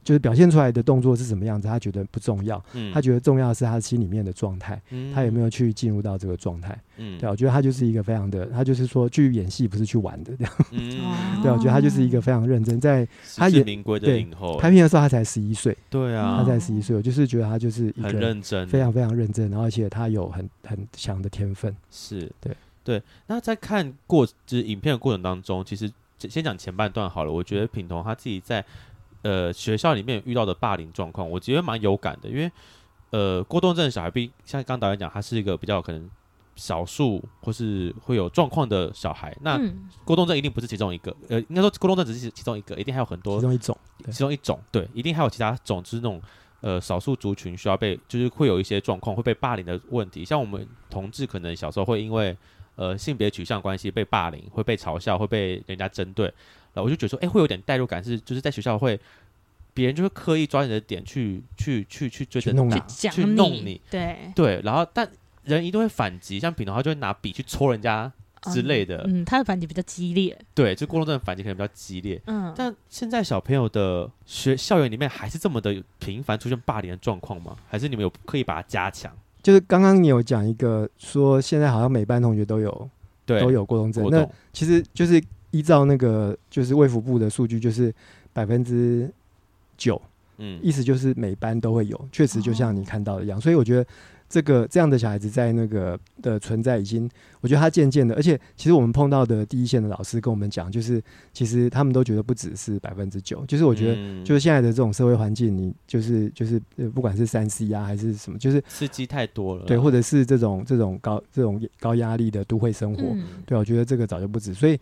[0.07, 2.63] 就是表现出来的动作是什么样子，他觉得不重要。
[2.71, 6.79] 嗯，他觉得重要的是他心里面的状态，嗯、他有没有去进入到这个状态。
[6.95, 10.53] 嗯，对，我觉得他就是一个非常的，他就是说去演戏不是去玩的这样。
[10.71, 13.05] 嗯，对，我觉得他就是一个非常认真，在
[13.35, 15.77] 他演名归的影后拍片的时候他才十一岁。
[15.89, 21.75] 对啊，他才十一岁，我就是觉得他就是一个很认真，非常非常认真，然后而且他有很很强的天分。
[21.91, 23.03] 是对对。
[23.27, 27.31] 那在看过就是影片的过程当中，其实先讲前半段好了。
[27.31, 28.63] 我觉得品彤他自己在
[29.27, 32.51] 呃学校里面遇到的霸凌状况，我觉得蛮有感的，因为
[33.09, 36.09] 呃过动症的小孩，毕像刚导演讲，他是一个比较可能。
[36.59, 39.61] 少数或是会有状况的小孩，那
[40.03, 46.19] 过动症一定不是其中一个，呃，应该说过动症只是其中一个，一定还有很多，其中一种，其中一种，对，一定还有其他种，就是那种
[46.61, 52.35] 呃少数族群需要被，就是会有一些状况会被霸凌的问题，像我们同志可能小时候会因为
[52.75, 56.33] 呃性别取向关系被霸凌，会被嘲笑，会被人家针对，
[56.77, 58.99] 然后我就觉得说，哎、欸，会有点代入感，是就是在学校会
[59.73, 65.09] 别人就会刻意抓你的点去去去去追着弄打，去弄你，对对，然后但。
[65.47, 68.11] 人一定会反击，像品的话就会拿笔去戳人家
[68.51, 68.97] 之类的。
[69.07, 70.37] 嗯，嗯，他的反击比较激烈。
[70.53, 72.21] 对，就过动症的反击可能比较激烈。
[72.25, 77.55] 嗯，但现在小朋友的学校园里面还是这么的频繁出现霸凌的状况吗？
[77.69, 79.09] 还是你们有刻意把它加强？
[79.41, 82.89] 就是刚刚你有讲一个说，现在好像每班同学都有，
[83.25, 84.05] 对，都有过动症。
[84.11, 87.93] 那其实就是依照那个就是卫福部的数据，就是
[88.33, 89.11] 百分之
[89.77, 90.01] 九。
[90.39, 93.37] 嗯，意思就是每班都会有，确实就像你看到的一样。
[93.37, 93.85] 哦，所以我觉得。
[94.29, 106.59] 这个这样的小孩子在那个的存在，已经我觉得他渐渐的，而且其实我们碰到的第一线的老师跟我们讲，就是其实他们都觉得不只是百分之九，就是我觉得就是现在的这种社会环境，你就是就是
[106.93, 114.77] 不管是三 C 啊还是什么，就是刺激太多了，对，或者是这种这种高这种高压力的都会生活，嗯、对，我觉得这个早就不止，所以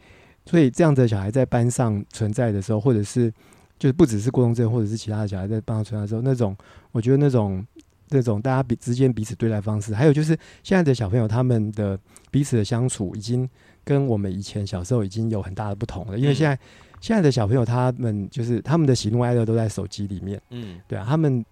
[0.46, 3.32] 所以这样的小孩在班上存在的时候，或者是
[3.78, 6.56] 就是不只是过动症，或者是其他的小孩在班上存在的时候，那种
[6.92, 7.66] 我觉得那种。
[8.10, 13.50] 那种大家彼之间彼此对待方式，还有就是现在的小朋友他们的彼此的相处，已经
[13.84, 16.16] 跟我们以前小时候已经有很大的不同了。
[16.16, 16.58] 因为现在
[17.02, 21.44] 现在的小朋友他们就是他们的喜怒哀乐都在手机里面，嗯，对啊，他们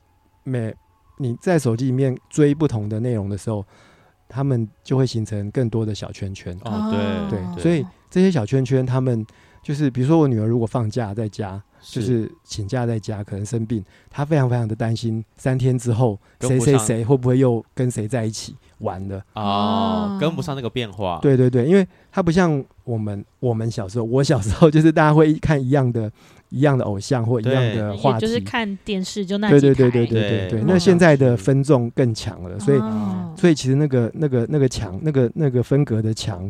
[0.43, 0.71] 每
[1.17, 3.65] 你在手机里面追不同的内容的时候，
[4.29, 6.55] 他们就会形成更多的小圈圈。
[6.65, 6.91] 哦，
[7.31, 7.83] 对对，所以
[8.13, 9.25] 这些小圈圈，他们
[9.63, 11.59] 就是比如说我女儿如果放假在家。
[11.85, 21.19] 就是请假在家，可能生病，她非常非常的担心，三天之后谁谁谁会不会又跟谁在一起玩了哦，跟不上那个变化。
[21.21, 26.09] 对对对，因为她不像我们，我们小时候，我小时候就是大家会看一样的、
[26.51, 30.63] 一样的偶像或一样的话题，就是看电视就那对对对对对对对。
[30.65, 32.79] 那现在的分众更强了，所以
[33.35, 36.49] 所以其实那个那个那个墙，那个那个分隔的墙。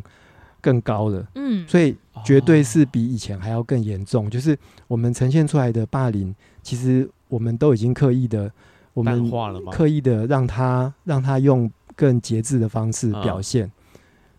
[0.64, 1.93] 更高的，嗯，所以
[2.24, 4.30] 绝对是比以前还要更严重。
[4.30, 4.57] 就是
[4.88, 8.49] 我们呈现出来的霸凌，其实我们都已经刻意的，
[8.93, 9.30] 我们
[9.70, 13.70] 刻意的让他让他用更节制的方式表现。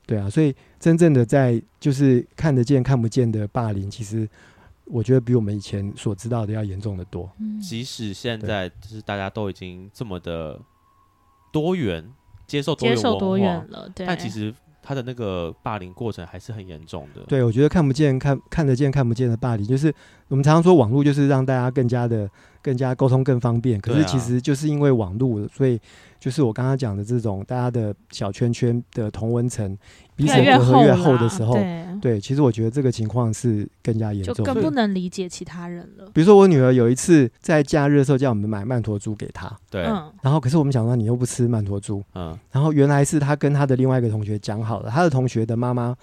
[0.06, 4.26] 对啊，所以真正的在就是看得见看不见的霸凌，其实
[4.86, 7.30] 我觉得比我们以前所知道的要严重的多。
[7.60, 10.58] 即使现在就是大家都已经这么的
[11.52, 12.10] 多元
[12.46, 14.54] 接受多元文化，多元了，对，但其实。
[14.86, 17.22] 他的那个霸凌过程还是很严重的。
[17.26, 19.92] 对，我觉得看不见、看看得见、看不见的霸凌，就是
[20.28, 22.28] 我们常常说网络就是让大家更加的、
[22.62, 23.80] 更加沟通更方便。
[23.80, 25.80] 可是其实就是因为网络，所以
[26.24, 29.76] 就是我刚刚讲的这种大家的小圈圈的同温层。
[30.16, 36.08] 彼此隔阂越厚的时候，对，对，其实我觉得这个情况是更加严重，就更不能理解其他人了。
[36.14, 39.82] 比如说我女儿有一次在假日的时候叫我们买曼陀珠给她，对，
[40.22, 45.94] 然后可是我们想说你又不吃曼陀珠，嗯，然后原来是她跟她的另外一个同学讲好了，她的同学的妈妈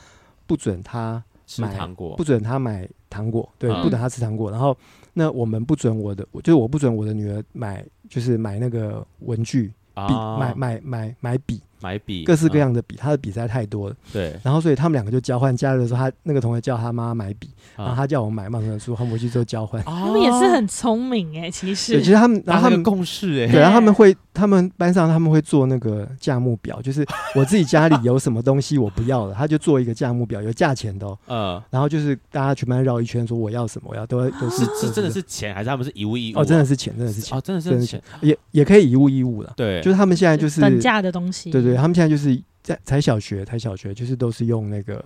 [0.46, 1.24] 不准她
[1.58, 4.52] 买糖果，不准她买糖果，对，不准她吃糖果。
[4.52, 4.78] 然后
[5.14, 11.62] 那我们不准我的，就是我不准我的女儿买，就是买那个文具笔，买买买买笔。
[11.82, 13.96] 买笔，各式各样的笔，他的笔实在太多了。
[14.12, 15.52] 对，然后所以他们两个就交换。
[15.62, 19.84] 假日的时候，他那个同学叫他妈妈买笔，然后他叫我买曼陀珠，他们回去之后交换。
[19.84, 21.94] 他们也是很聪明哎，其实。
[21.94, 27.06] 对，其实他们，然后他们共事哎，对，然后他们会，他们班上他们会做那个价目表，就是
[27.36, 31.20] 我自己家里有什么东西我不要了，他就做一个价目表，有价钱的哦。
[31.28, 31.62] 嗯。
[31.70, 36.40] 然后就是大家全班绕一圈，说我要什么，我要都都是是真的是钱，还是他们是一物一物？
[36.40, 39.54] 哦，真的是钱，真的是钱，哦，真的是钱，也也可以一物一物了。
[39.56, 41.52] 对，就是他们现在就是等价的东西。
[41.52, 42.42] 对对，他们现在就是。
[42.64, 45.04] 在才小学，才小学，就是都是用那个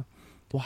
[0.52, 0.62] 哇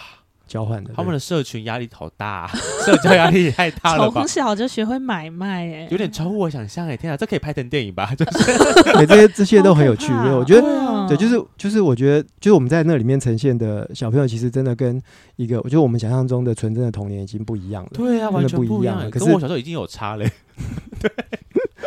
[0.48, 0.92] 交换的。
[0.96, 2.50] 他们的社群压力好大，
[2.84, 4.22] 社交压力也太大了吧？
[4.22, 8.12] 从小就学会买卖，哎，有点超乎我想象，哎，天啊，这可以拍成电影吧？
[8.18, 8.58] 就是，
[8.98, 10.12] 对，这些这些都很有趣。
[10.12, 15.00] 我觉得，对，就是就是我觉得，就是我们在那里面呈现的小朋友，其实真的跟
[15.36, 17.92] 一个，我觉得我们想象中的纯真的童年已经不一样了。
[17.94, 19.08] 对啊，完全不一样。
[19.12, 20.28] 可是我小时候已经有差嘞。
[21.00, 21.12] 对。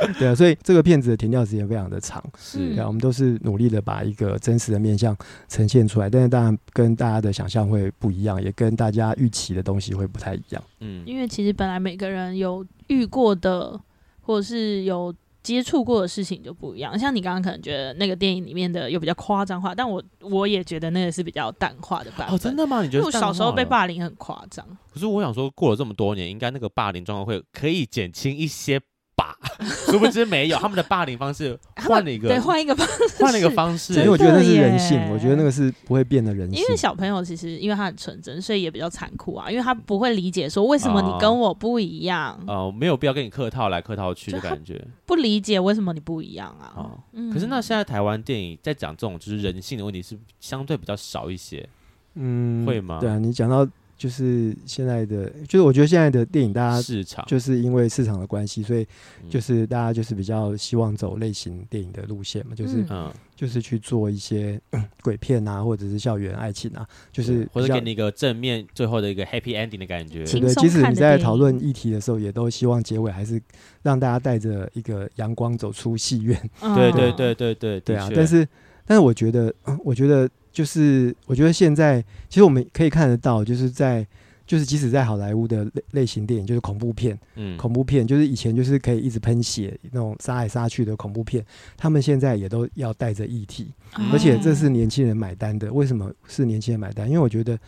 [0.19, 5.17] 对啊，所以这个片子的停掉时间非常的长，是，对啊，我们都是努力的把一个真实的面相
[5.49, 10.63] 呈现出来，但是当然跟大家的想象会不一样，也跟大家预期的东西会不太一样。
[10.81, 13.81] 嗯，因为其实本来每个人有遇过的，
[14.21, 16.97] 或者是有接触过的事情就不一样。
[16.99, 22.37] 像你刚刚可能觉得那个电影里面的有比较夸张化，但我我也觉得那个是比较淡化的版本。
[22.37, 22.83] 哦，真的吗？
[22.83, 23.05] 你觉得？
[23.05, 24.65] 我小时候被霸凌很夸张。
[24.93, 28.81] 可是我想说，过了这么多年，应该那个霸凌状况会可以减轻一些。
[29.23, 29.37] 霸，
[29.87, 33.95] 殊不知没有，他们的霸凌方式换了一个，对，换一个方式， 换了一个方式。
[33.95, 36.61] 因为我觉得那是人性，我觉得那个是不会变的人性。
[36.61, 42.39] 因为小朋友其实因为他很纯真，所以也比较残酷啊，因为他不会理解说为什么你跟我不一样。
[42.47, 44.83] 哦，呃、没有必要跟你客套来客套去的感觉。
[45.07, 46.73] 不理解为什么你不一样啊？
[46.77, 46.99] 哦，
[47.33, 51.69] 可是那现在台湾电影在讲这种就是人性的问题是相对比较少一些，
[52.15, 52.99] 嗯，会吗？
[53.01, 53.67] 对啊，你讲到。
[54.03, 58.85] 就是现在的，就是我觉得现在的电影，大家市场就是因为市场的关系，所以
[59.31, 64.61] 就是大家就是比较希望走类型电影的路线嘛，就是嗯，就是去做一些
[65.05, 70.25] 鬼片啊，或者是校园爱情啊，就是或者给你一个正面最后的一个 happy ending 的感觉。
[70.25, 73.41] 对对，即使你在讨论议题的时候，也都希望结尾还是
[73.83, 76.37] 让大家带着一个阳光走出戏院。
[76.75, 78.11] 对对对对对对啊！
[78.13, 78.45] 但是
[78.85, 80.29] 但是我觉得， 我觉得。
[80.53, 84.07] 就是我觉得现在其实我们可以看得到，就是在
[84.47, 91.43] 就是即使在好莱坞的类类型电影，就是恐怖片，嗯，恐怖片就是以前就是可以一直喷血那种杀来杀去的恐怖片，
[91.77, 93.73] 他们现在也都要带着议题，
[94.13, 95.73] 而且这是年轻人买单的。
[95.73, 97.09] 为什么是年轻人买单？
[97.09, 97.59] 因为我觉得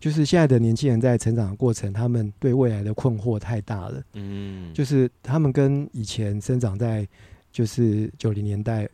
[0.00, 7.06] 就是现在的年轻人在成长的过程，他们对未来的困惑太大了，嗯，就是他们跟以前生长在。
[7.52, 8.88] 就是九零年代、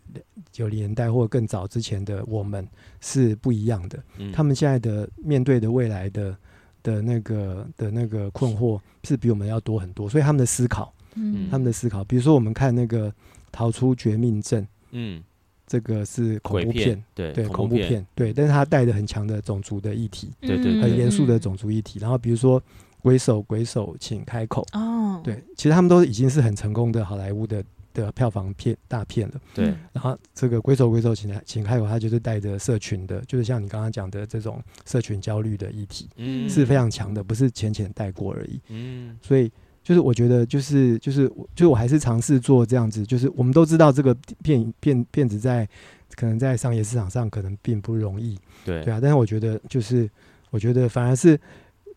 [0.50, 2.66] 九零年代或更早之前的我们
[3.00, 4.02] 是不一样的。
[4.18, 6.36] 嗯、他们现在的面对的未来的
[6.82, 13.08] 的那个的那个困惑是比我们要多很多，所以他们的思考，嗯，他们的思考，比如说我们看那个
[13.52, 15.22] 《逃出绝命镇》，嗯，
[15.64, 22.00] 这个是恐怖片，片对对，恐怖片，怖片对，但是它带着很强的种族的议题，对对，对，很严肃的种族议题。
[22.00, 22.60] 然后比如说
[23.00, 24.66] 《鬼手》，鬼手，请开口。
[24.72, 27.64] 哦，对，其实他们都已经是很成功的好莱坞的。
[27.94, 29.66] 的票房片大片了，对。
[29.92, 39.18] 然后这个《鬼手》《鬼手》请来请开口，他就是带着社群的，就是像你刚刚讲的这种社群焦虑的议题，嗯，是非常强的，不是浅浅带过而已，嗯。
[39.22, 39.50] 所以
[39.82, 45.68] 就是我觉得就是就是就是我还是尝试做这样子，就是我们都知道这个片片片子在
[46.14, 49.00] 可能在商业市场上可能并不容易，对对啊。
[49.00, 50.08] 但是我觉得就是
[50.50, 51.38] 我觉得反而是。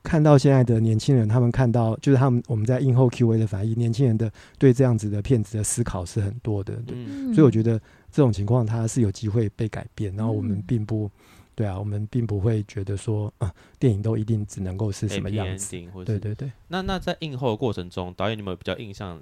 [0.03, 7.79] 看到现在的年轻人，他们看到就是他们我们在映后 Q&A 的反应，年轻人的对这样子的片子的思考是很多的，对，嗯、所以我觉得
[8.11, 11.09] 这种情况它是有机会被改变，然后我们并不，
[11.53, 15.69] 对啊，我们并不会觉得说啊，电影都一定只能够是什么样子，
[16.03, 16.51] 对对对。
[16.69, 19.21] 那那在映后的过程中，导演你有没有比较印象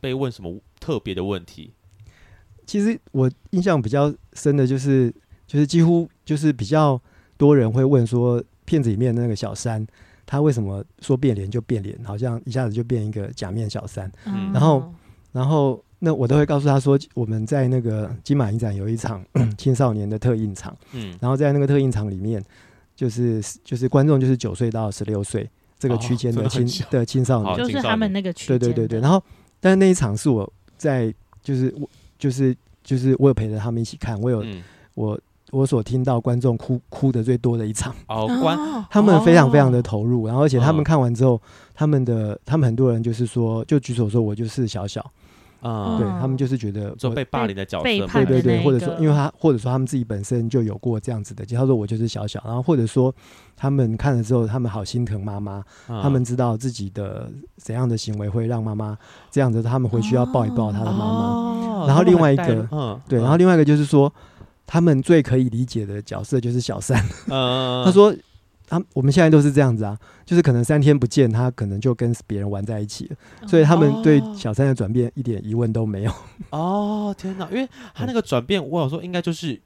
[0.00, 1.72] 被问什么特别的问题？
[2.66, 5.10] 其实我印象比较深的就是，
[5.46, 7.00] 就是几乎就是比较
[7.38, 8.44] 多人会问说。
[8.64, 9.86] 片子里面的那个小三，
[10.26, 11.98] 他为什么说变脸就变脸？
[12.04, 14.10] 好像一下子就变一个假面小三。
[14.24, 14.92] 嗯、然后，
[15.32, 19.24] 然后那我都会告诉他说，我们在那个金马影展有一场
[19.58, 20.76] 青少年的特映场。
[20.92, 22.42] 嗯，然后在那个特映场里面，
[22.96, 25.48] 就是就是观众就是九岁到十六岁
[25.78, 28.58] 这个区间的青、哦、的青少年，就是他们那个区间。
[28.58, 29.00] 对对对对。
[29.00, 29.22] 然后，
[29.60, 31.12] 但是那一场是我在，
[31.42, 31.88] 就是我
[32.18, 34.62] 就是就是我有陪着他们一起看，我有、嗯、
[34.94, 35.20] 我。
[35.54, 37.94] 我所听到观众哭哭的最多的一场。
[38.08, 38.58] 哦，观
[38.90, 41.40] 他们非常非常的投入，然后而且他们看完之后，
[41.74, 45.04] 他们的他们很多人就是说，就举手说我就是小小。
[45.60, 53.10] 啊，对他们就是觉得做被霸凌的角色，对对对，或者说因为他或者说他们自己本身就有过这样子的，他说我就是小小，然后或者说
[53.56, 58.94] 他们看了之后，他们好心疼妈妈，他们知道自己的怎样的行为会让妈妈
[59.30, 64.12] 这样子，他们回去要抱一抱他的妈妈，然后另外一个，嗯，对，然后另外一个就是说。
[64.66, 67.02] 他们最可以理解的角色就是小三。
[67.28, 68.14] 他说
[68.66, 73.16] ：“他我们现在都是这样子啊，就是可能三天不见，他可能就跟别人玩在一起了。
[73.46, 76.12] 所以他们对小三的转变一点疑问都没有。”
[76.50, 77.48] 哦，天哪！
[77.50, 79.60] 因为他那个转变，我想说应该就是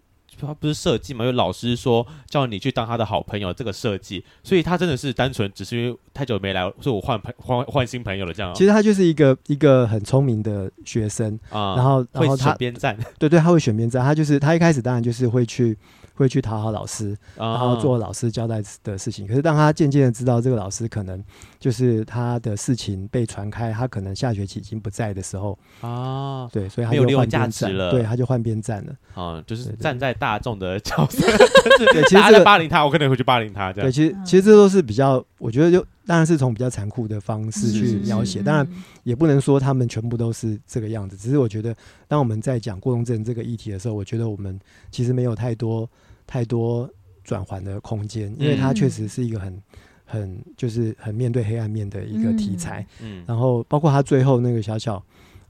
[0.46, 1.24] 他不是设计嘛？
[1.24, 8.54] 有老师说叫你去当他的好朋友，这个设计，所以他真的是单纯只是因为太久没来，所以我换朋换换新朋友了，这样。
[8.54, 15.76] 其实他就是一个一个很聪明的学生啊，然后然后他边站，对对，他会选边站，他就是他一开始当然就是会去。
[16.18, 19.24] 会去讨好老师，然后做老师交代的事情。
[19.24, 21.22] 可是当他渐渐的知道这个老师可能
[21.60, 27.90] 就是他的事情被传开，他可能下学期已经不在的时候啊，对，所以他就换边站了。
[27.92, 28.92] 对，他就换边站了。
[29.14, 31.24] 啊，就是站在大众的角色。
[31.92, 33.72] 对，其实霸凌他，我可能会去霸凌他。
[33.72, 33.88] 这样。
[33.88, 38.42] 对，其实其实这都是比较，我觉得就当然是从比较残酷的方式去描写。
[38.42, 38.66] 当然
[39.04, 41.16] 也不能说他们全部都是这个样子。
[41.16, 41.74] 只是我觉得，
[42.08, 44.58] 当我们在讲过动症这个议题的时候，我觉得我们
[44.90, 45.88] 其实没有太多。
[46.28, 46.88] 太多
[47.24, 49.62] 转换的空间，因为它确实是一个很、
[50.04, 52.86] 很就是很面对黑暗面的一个题材。
[53.02, 55.02] 嗯，然后包括他最后那个小小，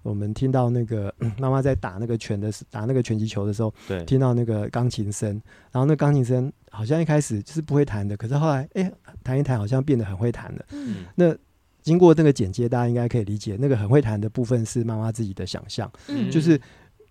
[0.02, 5.30] 我们听到那个 妈妈在打那个拳的打那个拳击球的时候，对，听到那个钢琴声，
[5.72, 8.90] 然后那钢琴声好像一开始就是不会弹的，可是后来哎
[9.24, 10.64] 弹一弹好像变得很会弹了。
[10.70, 11.36] 嗯，那
[11.82, 16.60] 经过那个剪接，大家应该可以理解，那个很会弹的部分是妈妈自己的想象，嗯，就是。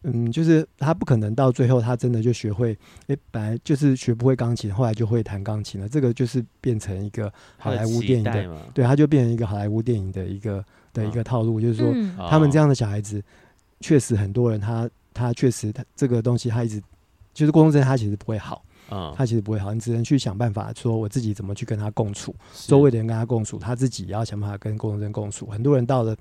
[0.04, 2.70] 嗯，就是他不可能到最后，他真的就学会，
[3.08, 5.90] 诶、欸，本来就是学不会钢琴，后来就会弹钢琴了。
[5.90, 11.92] 这个就是变成一个好莱坞电影的，对，他就变成一个好莱坞电影的一个的一个套路，就是说，
[12.30, 13.22] 他们这样的小孩子，
[13.82, 16.82] 确实很多人他他确实他这个东西他一直
[17.34, 18.64] 就是过动症，他其实不会好，
[19.16, 22.34] 他其实不会好，你只能去想办法说我自己怎么去跟他共处，
[22.68, 25.48] 周围的人跟他共处，他自己也要想办法跟过动症共处。
[25.48, 26.16] 很多人到了。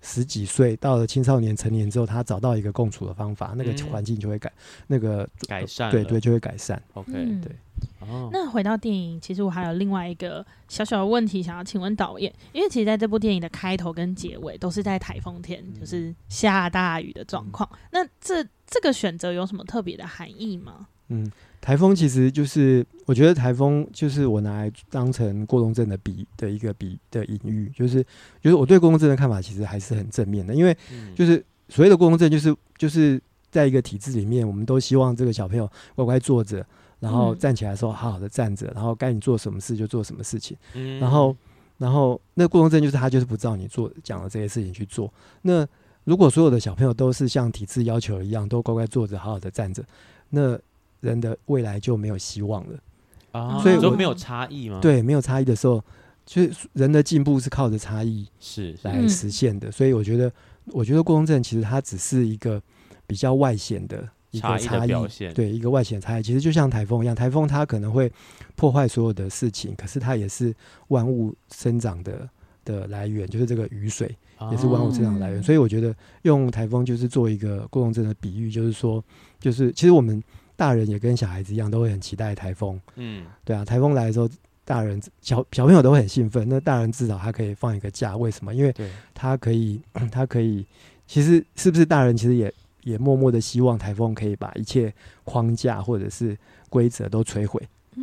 [0.00, 4.52] 十几岁到了青少年成年之后，他找到一个共处的方法，那个环境就会改，
[4.86, 6.82] 那个改善，对对，就会改善。
[6.94, 7.56] OK，对。
[8.00, 17.68] 哦那回到电影，其实我还有另外一个小小的问题想要请问导演，因为其实在这部电影的开头跟结尾都是在台风天，就是下大雨的状况。
[17.90, 20.88] 那这这个选择有什么特别的含义吗？
[21.08, 21.30] 嗯。
[21.60, 28.02] 台风其实就是，我觉得台风就是我拿来当成过动症的比的一个比的隐喻，就是
[28.40, 30.74] 就是我对过动症的看法其实还是很正面的，因为
[31.14, 36.64] 就是所谓的过动症，就是就是在一个体制里面，我们都希望这个小朋友乖乖坐着，
[36.98, 40.56] 然后站起来的时候好好的站着，然后该你做什么事就做什么事情，
[40.98, 41.36] 然后
[41.76, 45.12] 然后那过动症就是他就是不照你做讲的这些事情去做。
[45.42, 45.66] 那
[46.04, 49.84] 如果所有的小朋友都是像体制要求一样，都乖乖坐着好好的站着，
[50.30, 50.58] 那
[51.00, 52.78] 人的未来就没有希望了
[53.32, 54.78] 啊，所以就没有差异吗？
[54.82, 55.82] 对，没有差异的时候，
[56.26, 59.70] 就是人的进步是靠着差异是来实现的。
[59.70, 60.32] 所以我觉得，
[60.66, 62.60] 我觉得过动症其实它只是一个
[63.06, 64.92] 比较外显的一个差异，
[65.32, 66.22] 对，一个外显差异。
[66.22, 68.12] 其实就像台风一样，台风它可能会
[68.56, 70.52] 破坏所有的事情，可是它也是
[70.88, 72.28] 万物生长的
[72.64, 74.12] 的来源，就是这个雨水
[74.50, 75.40] 也是万物生长的来源。
[75.40, 79.02] 所以我觉得用台风就是做一个过动症的比喻，就是说，
[79.38, 80.20] 就是其实我们。
[80.60, 82.78] 大人也跟小孩子一样，都会很期待台风。
[82.96, 84.28] 嗯，对啊，台风来的时候，
[84.62, 86.46] 大人小小朋友都会很兴奋。
[86.46, 88.54] 那大人至少他可以放一个假，为什么？
[88.54, 88.74] 因为
[89.14, 89.80] 他可以，
[90.12, 90.66] 他可以。
[91.06, 92.52] 其实是不是大人其实也
[92.84, 94.92] 也默默的希望台风可以把一切
[95.24, 96.36] 框架或者是
[96.68, 97.58] 规则都摧毁。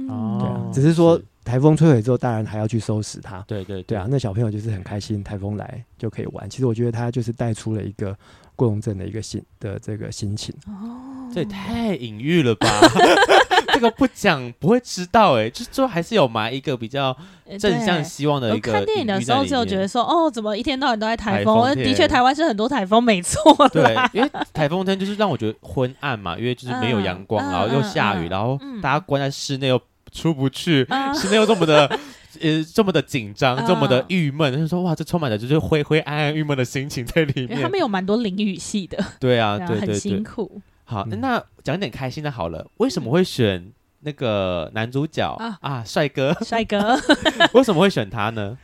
[0.09, 3.43] 哦，对啊，只是说台风摧毁之后，大人还要去收拾它。
[3.47, 6.49] 对对对啊，那小朋友就是很开心，台风来就可以玩。
[6.49, 8.15] 其实我觉得他就是带出了一个。
[8.57, 12.67] 过龙症的一个心的这个心情哦，这也太隐喻了吧？
[13.71, 17.15] 这个不讲不会知道哎，就就还是有埋一个比较
[17.59, 18.71] 正向希望的一个。
[18.71, 21.71] 看电影的时候就觉得说，哦，怎么一天到晚都在台风？
[21.75, 23.39] 的确，台湾是很多台风，没错。
[23.69, 29.79] 对，因为台风天就是让我觉得昏暗嘛，因为就是没有阳光，然后又下雨，然后大家关在室内又
[30.17, 31.87] 出不去，室内又这么的。
[32.39, 37.59] 呃，这么的紧张，这么的郁闷，他、uh, 说哇，这充满了就是灰灰暗暗、郁闷的心情在里面。
[37.59, 40.61] 他们有蛮多淋雨戏的， 对啊，对，对，对，很辛苦。
[40.83, 42.69] 好，那讲点开心的好了。
[42.77, 45.57] 为什么会选那个男主角啊？
[45.61, 46.95] 啊，帅哥，帅哥，
[47.55, 48.55] 为什么会选他呢？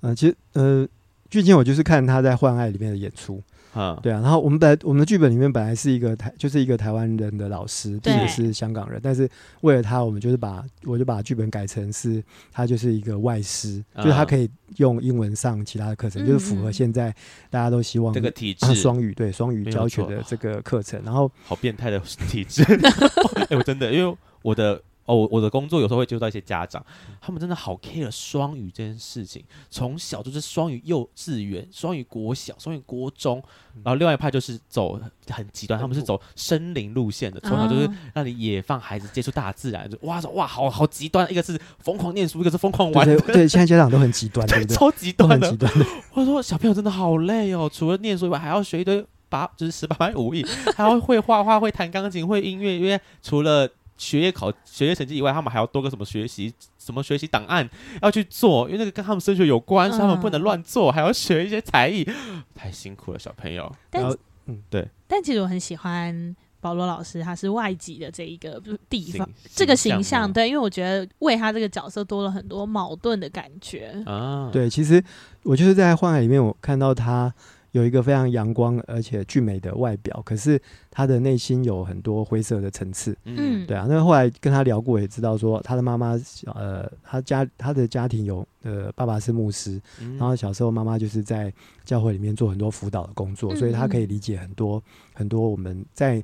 [0.00, 0.88] 呃，其实呃，
[1.28, 3.42] 最近我就是看他在《幻爱》里面的演出。
[3.74, 9.28] 嗯，对啊，然后我们本来我们的剧本里面本来是一个台，就是一个台湾人的老师，并且是香港人，但是
[9.60, 17.14] 为了他，我们就是把我就把剧本改成是他就是一个外师，嗯、就是他可以用英文上其他的课程，嗯、就是符合现在
[17.50, 22.62] 大家都希望这个体制双语对双语教学的这个课程，然后好变态的体制，
[23.48, 24.82] 哎，我真的因为我的。
[25.08, 26.84] 哦，我的工作有时候会接触到一些家长，
[27.18, 33.42] 他们真的好 care 双语这件事情，从小就是双语幼稚园、双语国小、双语国中，
[33.82, 35.00] 然后另外一派就是走
[35.30, 45.86] 很极端，他们是走森林路线的，从小就是让你野放孩子接触大自然，就哇哇好好极端，一个是疯狂念书，一个是疯狂玩，对，对，现在家长都很极端， 对，对，超极端的，极端的。
[46.12, 50.44] 我说小朋友真的好累哦，除了念书以外，还要学一堆八就是十八般武艺，
[50.76, 53.68] 还要会画画、会弹钢琴、会音乐，因为除了
[53.98, 57.68] 学业考学业成绩以外，他们还要多个什么学习什么学习档案
[58.00, 62.08] 要去做，因为那个跟他们升学有关，嗯、所以他们不能乱做，还要学一些才艺，
[62.54, 63.70] 太辛苦了，小朋友。
[63.90, 64.02] 但
[64.46, 64.88] 嗯，对。
[65.06, 74.48] 但其实我很喜欢保罗老师，他是外籍的这一个地方，这个形象，对，因为我觉得为他这个角色多了很多矛盾的感觉啊。
[74.52, 75.02] 对，其实
[75.42, 77.34] 我就是在《幻海》里面，我看到他。
[77.78, 80.60] 有一个非常阳光而且俊美的外表，可是
[80.90, 83.16] 他的内心有很多灰色的层次。
[83.24, 83.86] 嗯，对啊。
[83.88, 86.18] 那后来跟他聊过，也知道说他的妈妈，
[86.54, 91.52] 呃，他家他的家庭有呃，爸爸是牧师，嗯、然后小时候妈妈就是在
[91.84, 94.82] 教会里面做很多辅导的工作，嗯、所以他可以理解很多
[95.14, 96.22] 很多我们在。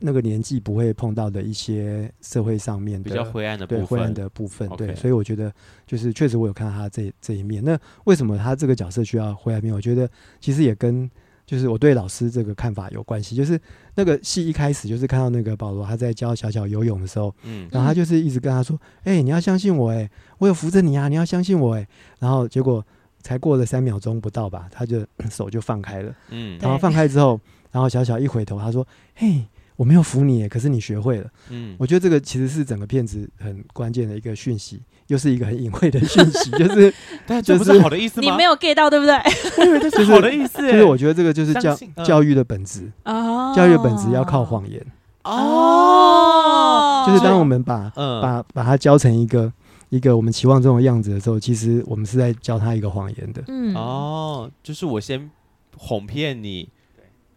[0.00, 5.52] 那个年纪不会碰到的一些社会上面的比较灰暗的部分，对灰暗的部分.对，所以我觉得
[5.86, 7.62] 就是确实我有看到他这这一面。
[7.64, 9.72] 那为什么他这个角色需要灰暗面？
[9.72, 10.10] 我觉得
[10.40, 11.08] 其实也跟
[11.46, 13.36] 就是我对老师这个看法有关系。
[13.36, 13.60] 就是
[13.94, 21.86] 那个戏一开始就是看到那个保罗他在教小小游泳的时候，嗯，然后他就是一直跟他说：“哎、欸，你要相信我，哎，我有扶着你啊，你要相信我，哎。”
[22.18, 22.84] 然后结果
[23.22, 28.84] 才过了三秒钟不到吧，他就 手就放开了，嗯，然后放开之后，然后小小一回头，他说
[29.14, 29.44] ：“嘿。”
[29.76, 31.30] 我没有扶你，可是你学会了。
[31.50, 36.92] 嗯，我觉得这个其实是整个片子很关键的一个讯息，又是一个很隐晦的讯息， 就是
[37.26, 38.30] 但这不是好的意思吗？
[38.30, 39.14] 你没有 get 到，对不对？
[39.58, 40.62] 我以为这是好的意思。
[40.62, 44.84] 就是我觉得这个就是教教育的本质啊，教育的本质要靠谎言
[45.24, 47.04] 哦。
[47.06, 49.52] 就是当我们把把把它教成一个
[49.90, 53.44] 一个我们期望中的样子的时候，其实我们是在教他一个谎言的。
[53.48, 55.30] 嗯哦，就是我先
[55.76, 56.70] 哄骗你，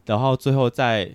[0.06, 1.12] 然后最后再。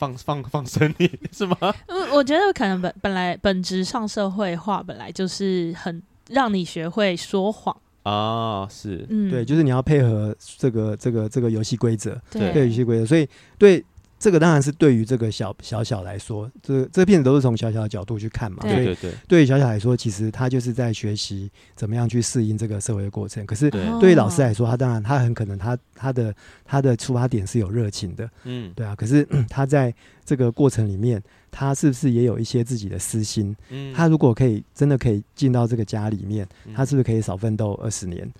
[0.00, 1.56] 放放放生你是吗？
[1.88, 13.28] 嗯，我觉得可能本本来本质上社会化本来就是很让你学会说谎啊，是，嗯，对，就是你要配合这个这个这个游戏规则，对，游戏规则，所以
[13.58, 13.84] 对。
[14.20, 18.58] 这个当然是对于这个小小小来说，这这片子都是从小小的角度去看嘛。
[18.60, 19.14] 对对对。
[19.26, 23.46] 对于小小来说，其实他就是在学习怎么样去适应这个社会的过程。
[23.46, 26.34] 可是对于老师来说，他当然他很可能他他的
[26.66, 28.28] 他的出发点是有热情的。
[28.44, 28.70] 嗯。
[28.76, 28.94] 对啊。
[28.94, 29.92] 可是 他在
[30.22, 33.56] 这个过程里面，他是不是也有一些自己的私心？
[33.70, 33.94] 嗯。
[33.94, 38.30] 他如果可以真的可以进到这个家里面，他是不是可以少奋斗二十年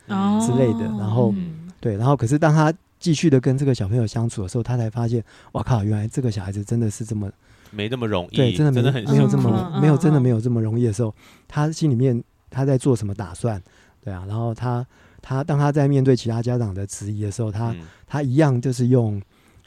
[0.43, 0.85] 之类的？
[0.99, 1.35] 然后
[1.81, 2.71] 对，然后可是当他。
[3.01, 7.29] 继续的跟这个小朋友相处的时候，他才发现，哇靠，原来这个小孩子真的是这么
[7.71, 11.13] 没那么容易，对，真的没真的很没有这么没有真的没有这么容易的时候，
[11.49, 13.61] 他心里面他在做什么打算？
[14.05, 14.87] 对啊，然后他
[15.23, 19.21] 他当他在面对其他家长的质疑的时候，他、嗯、他一样就是用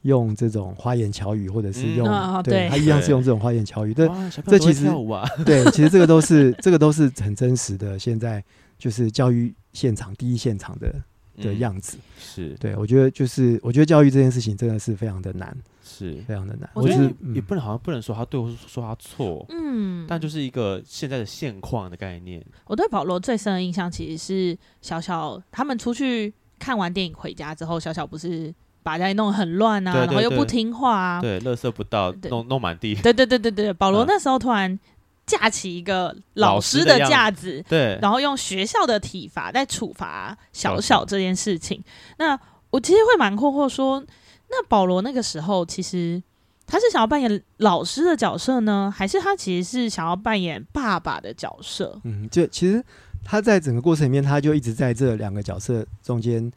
[0.04, 3.94] 用这种花言巧语，或者是用、嗯、对，对他一样是用这种花言巧语。
[3.94, 4.08] 这，
[4.46, 4.86] 这其实
[5.44, 7.98] 对，其实这个都是这个都是很真实的。
[7.98, 8.44] 现在
[8.78, 10.94] 就是教育现场第一现场的。
[11.38, 16.70] 的样子、嗯、是对，我觉得就是我觉得教育这件事情真的是非常的难，是非常的难。
[16.74, 22.44] 我觉得也不能好像不能说他对，或是说他错，嗯，但就是一个现在的现况的概念。
[22.66, 28.54] 我对保罗最深的印象其实是小小他们出去看完电影回家之后，小小不是
[28.84, 33.74] 把家里弄得很乱啊，对对对，然后又不听话啊，对，垃圾不到，弄弄满地，对对对对对。
[33.74, 34.80] 保罗那时候突然。
[35.26, 41.82] 架起一个老师的架子，对，然后用学校的体罚在处罚小小这件事情。
[42.18, 42.38] 那
[42.70, 44.04] 我其实会蛮困惑，说
[44.50, 46.22] 那保罗那个时候其实
[46.68, 51.98] 他是想要扮演老师的角色呢，还是他其实是想要扮演爸爸的角色？
[52.04, 52.84] 嗯，就其实
[53.24, 56.52] 他在整个过程里面，他就一直在这两个角色中间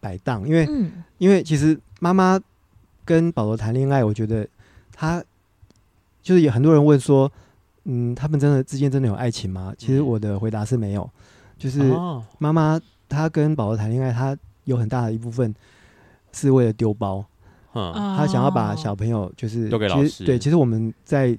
[0.00, 2.40] 摆荡，因为、嗯、因为其实妈妈
[3.04, 4.48] 跟保罗谈恋爱，我觉得
[4.94, 5.22] 他
[6.22, 7.30] 就是有很多人问说。
[7.92, 9.74] 嗯，他们真的之间真的有爱情吗？
[9.76, 11.10] 其实我的回答是没有。
[11.58, 11.82] 就是
[12.38, 15.52] 妈妈她跟保罗谈恋爱，她有很大的一部分
[16.32, 17.24] 是为了丢包。
[17.74, 20.24] 嗯，她想要把小朋友就是丢给老师。
[20.24, 21.36] 对，其实我们在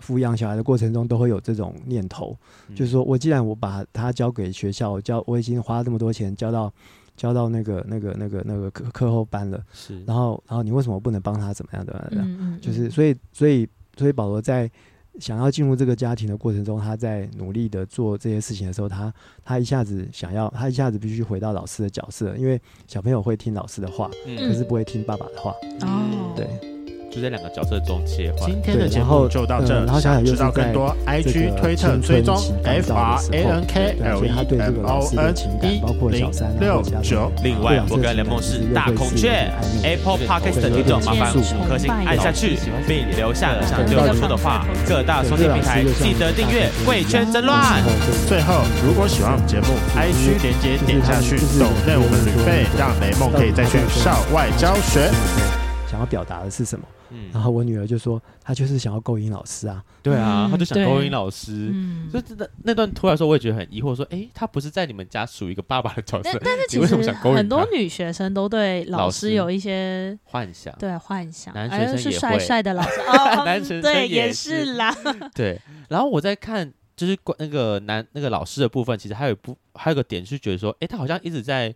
[0.00, 2.34] 抚养小孩的过程中都会有这种念头，
[2.74, 6.72] 就是说我既然我把他交给学校，交我已经花了这么多钱交到
[7.14, 10.02] 交到那个那个那个那个课课后班了，是。
[10.04, 12.08] 然后然后你为什么不能帮他怎么样的？
[12.12, 12.58] 嗯嗯。
[12.60, 14.68] 就是所以所以所以保罗在。
[15.20, 19.12] 想要进入这个家庭的过程中，他在努力的做这些事情的时候，他
[19.44, 25.52] 他一下子想要，他一下子必须回到老师的角色，因为小朋友会听老师的话，嗯、可是不会听爸爸的话。
[25.82, 26.73] 哦，对。
[27.14, 28.50] 就在两个角色中切换。
[28.50, 29.72] 今天的节目就到这。
[29.84, 37.30] 然后想知道更多，IG 推特追踪 F R A N K L E M O N 一零六九。
[37.44, 39.48] 另外，我跟雷梦是大孔雀
[39.84, 42.58] Apple Podcast 的听众，麻烦五颗星按下去，
[42.88, 44.66] 并留下想对我说的话。
[44.88, 47.60] 各大收听平台记得订阅《贵圈真乱》。
[48.28, 55.63] 最后，如果喜欢我们节目，IG 连接点下去，抖内我们旅费，让雷梦可以再去校外教学。
[55.94, 56.84] 想要表达的是什么？
[57.10, 59.80] 嗯，然后我女儿就说，她就是想要勾引老师啊。
[60.02, 61.70] 对啊，她就想勾引老师。
[61.72, 73.00] 嗯，所以那那段突然说，我也觉得很疑惑，说，哎，她不是在你们家属于一个爸爸的角色，但是其实很多女学生都对老师有一些幻想，对幻想，男学生也会帅帅的老师，
[73.46, 74.92] 男学生对也是啦。
[75.32, 76.72] 对，然后我在看。
[76.96, 81.74] 就是关那个男那个老师的部分，其实还有一部还有个点是觉得说，哎，他好像一直在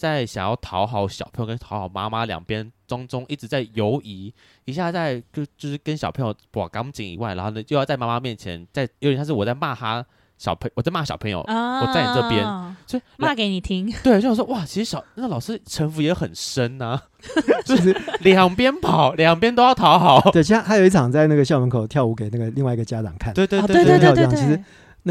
[0.00, 4.32] 在想要讨好小朋友跟讨好妈妈两边中中一直在游移，
[4.64, 10.02] 一下在就就是跟小朋友把钢琴以外，然后呢又要在妈妈面前在有点像是我在骂他。
[10.40, 12.42] 小朋我在骂小朋友，啊、我在你这边，
[12.86, 13.92] 所以骂给你听。
[14.02, 17.02] 对，就想说哇，其实小那老师城府也很深呐、啊，
[17.62, 20.18] 就是两边跑，两边都要讨好。
[20.30, 23.34] 对，其实还有一场在那个校门口跳舞给那个另外一个家长看。
[23.34, 24.58] 对对对对对对对，其实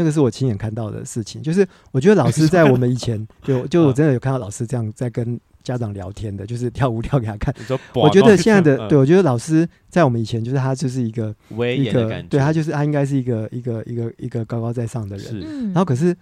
[0.00, 1.42] 那个是我亲眼看到的事情。
[1.42, 5.38] 就是我觉得老师在我们以前， 就就我真的有看到老师这样在跟。
[5.62, 7.54] 家长聊天的，就是跳舞 跳给他看。
[7.92, 15.38] 我觉得现在的，对，我觉得老师在我们以前，就是他就是一个威严的感觉，对他就是他应该是一个一个一个一个高高在上的人。
[15.66, 16.16] 然后可是。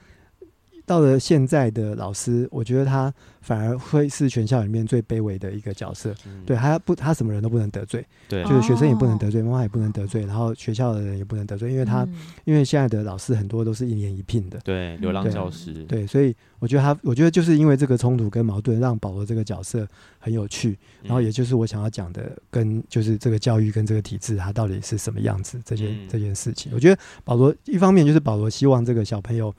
[0.89, 3.13] 到了现在的老师，我觉得他
[3.43, 6.15] 反而会是全校里面最卑微的一个角色。
[6.27, 12.15] 嗯、对，他不，他什么人都不能得罪，对，就是学生也不能得罪，妈妈也不能得罪，然后学校的人也不能得罪，因为他，嗯、
[12.47, 19.87] 因为现在的老师很多都是一年一聘的，对，流浪教师，对，对，所以我觉得他，我觉得就是因为这个冲突跟矛盾，让保罗这个角色
[20.19, 26.73] 很有趣，然后也就是我想要讲的，跟就是这个教育跟这个体制，它到底是什么样子这件、嗯、这件事情。
[26.75, 29.55] 我觉得保罗一方面就是保罗希望这个小朋友。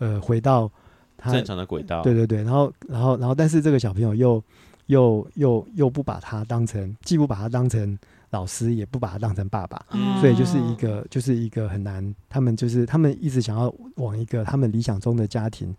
[0.00, 0.68] 呃，回到
[1.16, 4.42] 他正常的轨道，对对对，然后然后然后，但是这个小朋友又
[4.86, 7.98] 又又又不把他当成，既不把他当成
[8.30, 15.76] 老师，也不把他当成爸爸，嗯、所以就是一个就是一个很难，他们就是他们一直想要往一个他们理想中的家庭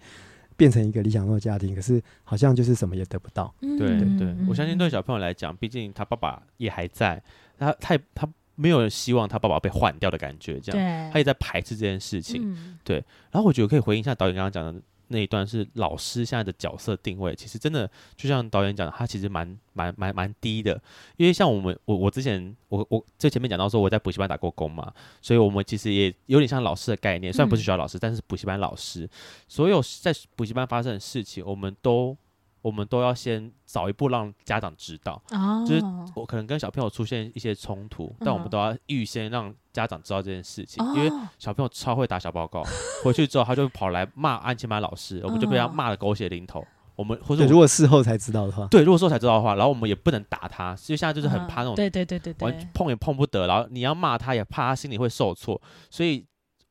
[0.56, 3.52] 变成一个理想中的家庭，可是好像就是什么也得不到。
[3.60, 7.22] 对对，我相信对小朋友来讲，毕竟他爸爸也还在，
[7.58, 8.30] 他他他。
[8.62, 13.04] 没有人希望他爸爸被换掉的感觉，这样，他也在排斥这件事情，嗯、对。
[13.32, 20.80] 然后我觉得可以回应一下导演刚刚讲的那一段，是老师现在的角色定位，其实真的就像导演讲的，他其实蛮蛮蛮蛮低的。
[21.18, 29.10] 因为像我们，我我之前我我最前面讲到说我在补习班打过工嘛，所以我们其实也有点像老师的概念，虽然不是学校老师，嗯、但是补习班老师，
[29.48, 32.16] 所有在补习班发生的事情，我们都。
[32.62, 35.82] 我们都要先早一步让家长知道，哦、就是
[36.16, 42.64] 我可能跟小朋友出现一些冲突，嗯、但我们都要预先让家长知道这件事情，哦、因为小朋友超会打小报告，
[43.04, 46.60] 回去之后他就跑来骂安亲班老师，我们就被他骂的狗血淋头。
[46.60, 55.60] 哦、我们或者如果事后才知道的话，对，如果事后才知道的话，然后我们也不能打他，就现在就是很怕那种，对对对对，完碰也碰不得，然后你要骂他也怕他心里会受挫，
[55.90, 56.24] 所以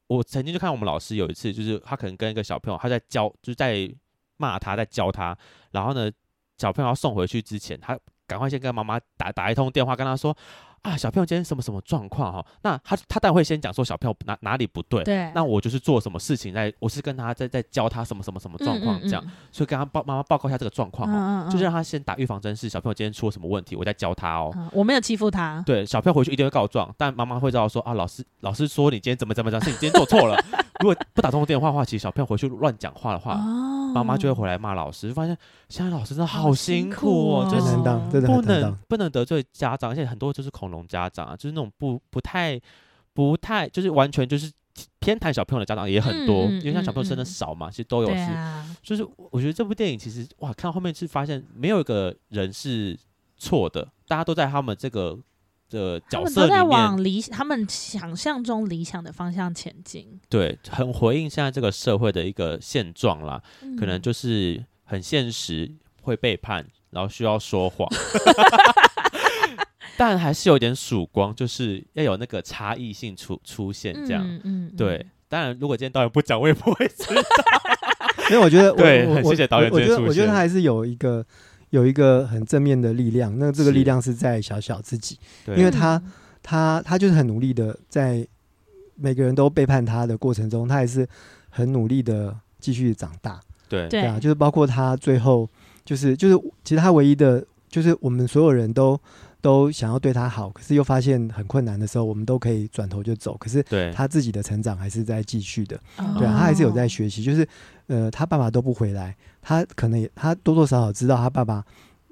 [0.06, 3.92] 我曾经就看我们老师有一次，就是他可能跟一个小朋友他在教，就是在。
[4.42, 5.36] 骂他，在教他，
[5.72, 6.10] 然后呢，
[6.58, 10.36] 小朋友要送回去之前，他赶快先跟妈妈打打一通电话，跟他说。
[10.82, 12.46] 啊，小朋友今天什么什么状况哈？
[12.62, 15.30] 那他他当然会先讲说小朋友哪哪里不对，对。
[15.34, 24.50] 那我就是做什么事情在，我是跟他在在教他什么什么什么状况这样，嗯嗯嗯，所以跟他报妈妈报告一下这个状况哈，嗯嗯嗯，就是让他先打预防针，是小朋友今天出了什么问题，我在教他哦。
[24.56, 25.62] 嗯、我没有欺负他。
[25.66, 30.42] 对，小朋友回去一定会告状，但妈妈会知道说啊，老师老师说你今天怎么怎么怎么，是你今天做错了。
[30.80, 33.34] 如果不打通电话的话，其实小朋友回去乱讲话的话，
[33.92, 35.36] 妈妈、哦、就会回来骂老师，就发现
[35.68, 41.50] 现在老师真的好辛苦哦，真的不能不能得罪家长，而且很多就是恐龙家长啊，就是。
[41.50, 42.58] 那种不不太
[43.12, 44.52] 不太就是完全就是
[45.00, 48.14] 偏袒小朋友的家长也很多，嗯、因为像小朋友生的少嘛，嗯、其实都有是。
[48.14, 52.96] 啊、就是我觉得这部电影其实哇，看到后面是发现没有一个人是
[53.36, 55.18] 错的，大家都在他们这个
[55.68, 60.20] 的角色里面，在往理他们想象中理想的方向前进。
[60.28, 67.88] 对，很回应现在这个社会的一个现状啦，嗯、可能就是很现实，会背叛，然后需要说谎。
[70.00, 75.04] 但还是有点曙光，就是要有那个差异性出出现，这样，嗯，嗯对。
[75.28, 77.22] 当然，如果今天导演不讲，我也不会知道。
[78.32, 79.70] 因为我觉得我， 对，很谢谢导演。
[79.70, 81.22] 我觉得，我觉得他还是有一个
[81.68, 83.38] 有一个很正面的力量。
[83.38, 86.02] 那这个力量是在小小自己，因为他
[86.42, 88.26] 他他就是很努力的，在
[88.94, 91.06] 每个人都背叛他的过程中，他还是
[91.50, 93.38] 很努力的继续长大。
[93.68, 95.46] 对对啊，就是包括他最后，
[95.84, 96.34] 就是就是，
[96.64, 98.98] 其实他唯一的，就是我们所有人都。
[99.40, 103.36] 都想要对他好，可是又发现很困难的时候，我们都可以转头就走。
[103.38, 103.62] 可是
[103.92, 105.78] 他自己的成长还是在继续的，
[106.18, 107.22] 对啊，他还是有在学习。
[107.22, 107.46] 就是
[107.86, 111.64] 呃，他爸爸都不回来，他可能也他多多少少知道他爸爸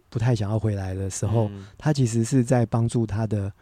[0.08, 3.52] 不太想要回来的时候，嗯、他其实是在帮助他的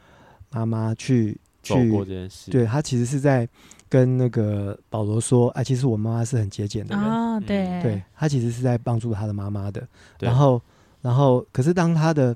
[0.50, 2.50] 妈妈去去过这件事。
[2.50, 3.48] 对，他其实是在
[3.88, 7.04] 跟那个保罗说：“哎、啊，其实我妈妈是很节俭的人。
[7.04, 9.86] 哦”对，对他其实是在帮助他的妈妈的。
[10.18, 10.60] 然后，
[11.02, 12.34] 然后，可是当他的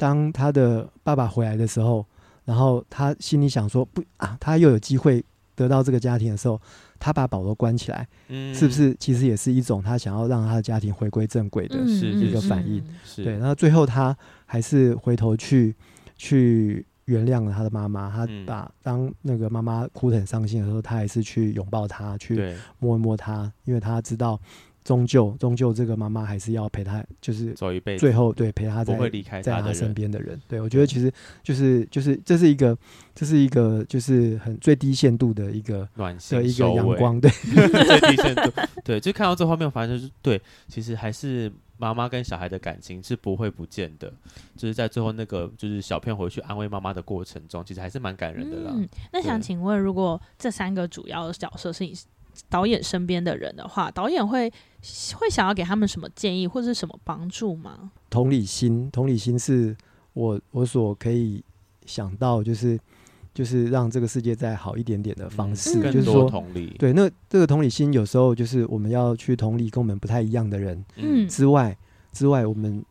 [0.00, 2.06] 当他的爸爸回来的时候，
[2.46, 5.22] 然后他心里想说不啊，他又有机会
[5.54, 6.58] 得到这个家庭的时候，
[6.98, 12.82] 他把保罗关起来，嗯，是不是其实也是一种他想要让他的家庭回归正轨的一个反应？
[13.22, 14.16] 对，然后最后他
[14.46, 15.76] 还是回头去
[16.16, 16.86] 去。
[17.06, 24.40] 原谅了他的妈妈，他把当那个妈妈哭得很伤心的时候，他还是去拥抱她，去摸一摸她，因为他知道，
[24.84, 30.40] 终究终究这个妈妈还是要陪他，就是走一辈子，最后对陪他在不会离开他在他身边的人。
[30.48, 31.12] 对，我觉得其实
[31.42, 32.76] 就是就是这是一个
[33.14, 38.50] 这是一个就是很最低限度的一个暖心的一个阳光，对， 最低限度，
[38.84, 41.52] 对，就看到这画面，反正就是对，其实还是。
[41.80, 44.12] 妈妈跟小孩的感情是不会不见的，
[44.54, 48.70] 就是在最后那个就是小片回去安慰妈妈的过程中，其实还是蛮感人的啦。
[48.74, 51.94] 嗯，那想请问，如果这三个主要的角色是你
[52.50, 54.52] 导演身边的人的话，导演会
[55.18, 57.90] 会想要给他们什么建议或者是什么帮助吗？
[58.08, 59.76] 同理心，同理心是
[60.12, 61.44] 我我所可以
[61.86, 62.78] 想到就是。
[63.32, 71.74] 就是让这个世界再好一点点的方式，嗯、就是说，同理对，那这个同理心有时候就是我们要去同理跟我们不太一样的人，嗯，之外
[72.12, 72.84] 之外，我们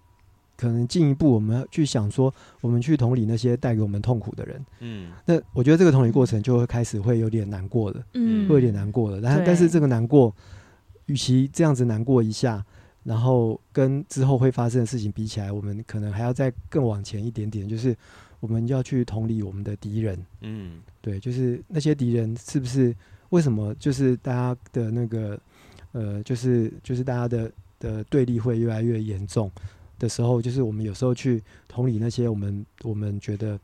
[0.55, 10.33] 可能进一步我们要去想说，我们去同理那些带给我们痛苦的人，嗯，那我觉得这个同理过程就会开始会有点难过了，嗯，会有点难过了，但但是这个难过，
[11.09, 12.65] 与其这样子难过一下，
[13.03, 17.93] 然后跟之后会发生的事情比起来，我们可能还要再更往前一点点，就是。
[18.41, 22.95] 我们要去同理我们的敌人，嗯，对，就是那些敌人是不是
[23.31, 25.37] 为什么就是大家的那个
[25.91, 29.51] 呃，就是就是大家的的对立会越来越严重
[29.97, 33.59] 的时候，就是我们有时候去同理那些我们我们觉得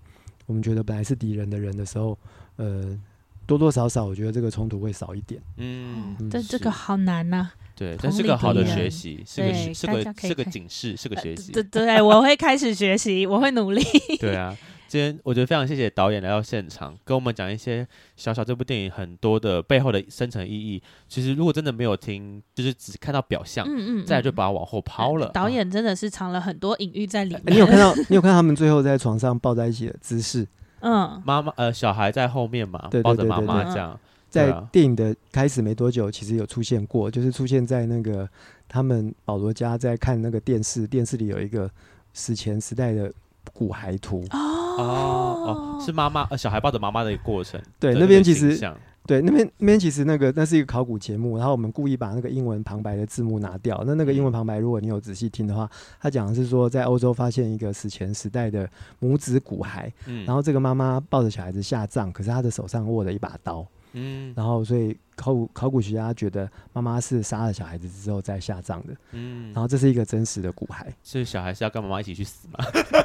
[0.45, 2.19] 我们觉得本来是敌人的人的时候，
[2.57, 2.99] 呃，
[3.45, 13.83] 多多少少我觉得这个冲突会少一点，嗯，但这个好难呐，对，这是个好的学习，是个是个是个警示，是个学习，对对，我会开始学习，我会努力，
[14.19, 14.55] 对啊。
[14.87, 17.85] 今天我觉得非常谢谢导演来到现场，跟我们讲一些
[18.15, 20.81] 小小这部电影很多的背后的深层意义。
[21.09, 25.27] 其实如果真的没有听，就是只看到表象，嗯嗯，再就把它往后抛了。
[25.33, 27.43] 导演真的是藏了很多隐喻在里面。
[27.47, 27.93] 你有看到？
[28.09, 30.47] 你有看到他们最后在床上抱在一起的姿势？
[30.81, 33.99] 嗯，妈妈呃，小孩在后面嘛，抱着妈妈这样。
[34.29, 38.27] 在电影的开始没多久，其实有出现过，就是出现在那个
[38.67, 41.71] 他们保罗家在看那个电视，电视里有一个
[42.13, 43.09] 史前时代的
[43.53, 44.25] 骨骸图。
[44.31, 47.61] 哦哦，是妈妈呃，小孩抱着妈妈的一个过程。
[47.79, 48.59] 对，那边其实
[49.05, 53.83] 对那边那边其实那个那是一个考古节目，然后我们故意把那个英文旁白的字幕拿掉。
[53.85, 55.69] 那那个英文旁白，如果你有仔细听的话，
[55.99, 58.69] 他讲的是说在欧洲发现一个史前时代的
[58.99, 63.65] 母子骨骸，嗯，然后这个妈妈抱着小孩子下葬，可是她的手上握着一把刀。
[63.97, 68.93] 嗯，然后所以考古考古学家觉得妈妈是杀了小孩子之后再下葬的。
[69.13, 72.59] 嗯，然后这是一个真实的骨骸，所以小孩是要跟妈妈一起去死吗？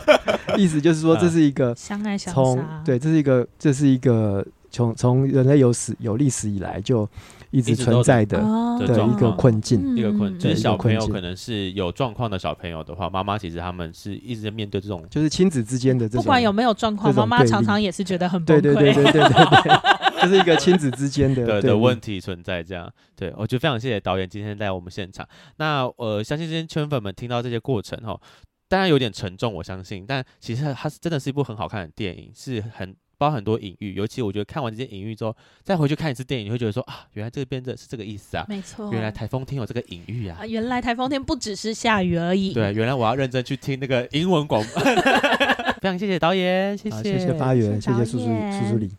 [0.59, 7.09] 意思就是说这是一个相爱相杀，对，这是一个这是一个从从人类有史有历史以来就
[7.51, 8.39] 一直存在的
[8.79, 10.51] 的一个困境，一个困境。
[10.51, 18.61] 就是小朋友可能是有状况的小朋友的话，妈妈其实他们是一直在面对这种，就是亲子之间的这种，不管有没有状况，妈妈常常也是觉得很崩溃。
[18.61, 20.01] 对对对对对对。
[20.21, 25.27] 这 是一个亲子之间的的的问题存在，这样对，我觉得非常谢谢导演今天在我们现场。
[25.57, 28.21] 那呃，相信这些圈粉们听到这些过程哈，
[28.69, 33.93] 当然有点沉重，我相信，但其实它是真的是一部很好看的电影，是很包很多隐喻。
[33.93, 42.55] 尤其我觉得看完这些隐喻之后，再回去看一次电影，你会觉得说啊，原来这边的是这个意思啊，没错，原来台风天有这个隐喻啊，啊，原来台风天不只是下雨而已。
[42.55, 44.83] 对，原来我要认真去听那个英文广播。
[45.81, 48.91] 非常谢谢导演，谢谢，谢谢发源，谢谢叔叔叔叔李。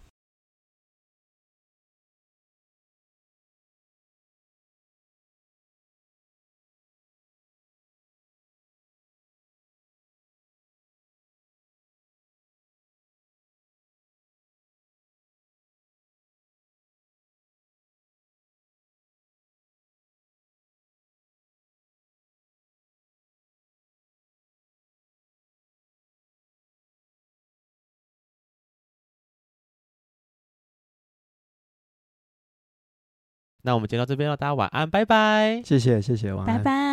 [33.63, 35.61] 那我们就到这边了，大家晚安，拜拜。
[35.63, 36.90] 谢谢，谢谢，晚安，拜拜。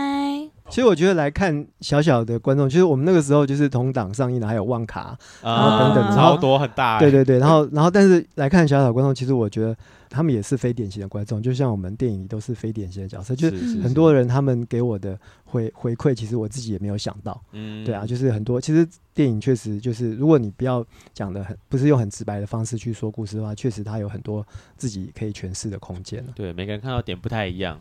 [0.68, 6.98] 其实我觉得来看小小的观众，其实我们那个时候就是同档上映的，还有旺卡，然后等等，超多很大。
[6.98, 9.76] 对对对，然后然后但是来看小小观众，其实我觉得
[10.10, 17.40] 他们也是非典型的观众，就像我们电影里都是非典型的角色，就是很多人他们给我的回回馈，其实我自己也没有想到。
[17.52, 20.84] 嗯，对啊，就是很多，其实电影确实就是，如果你不要
[21.14, 24.46] 讲的很，不是用很直白的方式去说故事的话，确实它有很多
[24.76, 26.22] 自己可以诠释的空间。
[26.34, 27.80] 对，每个人看到点不太一样。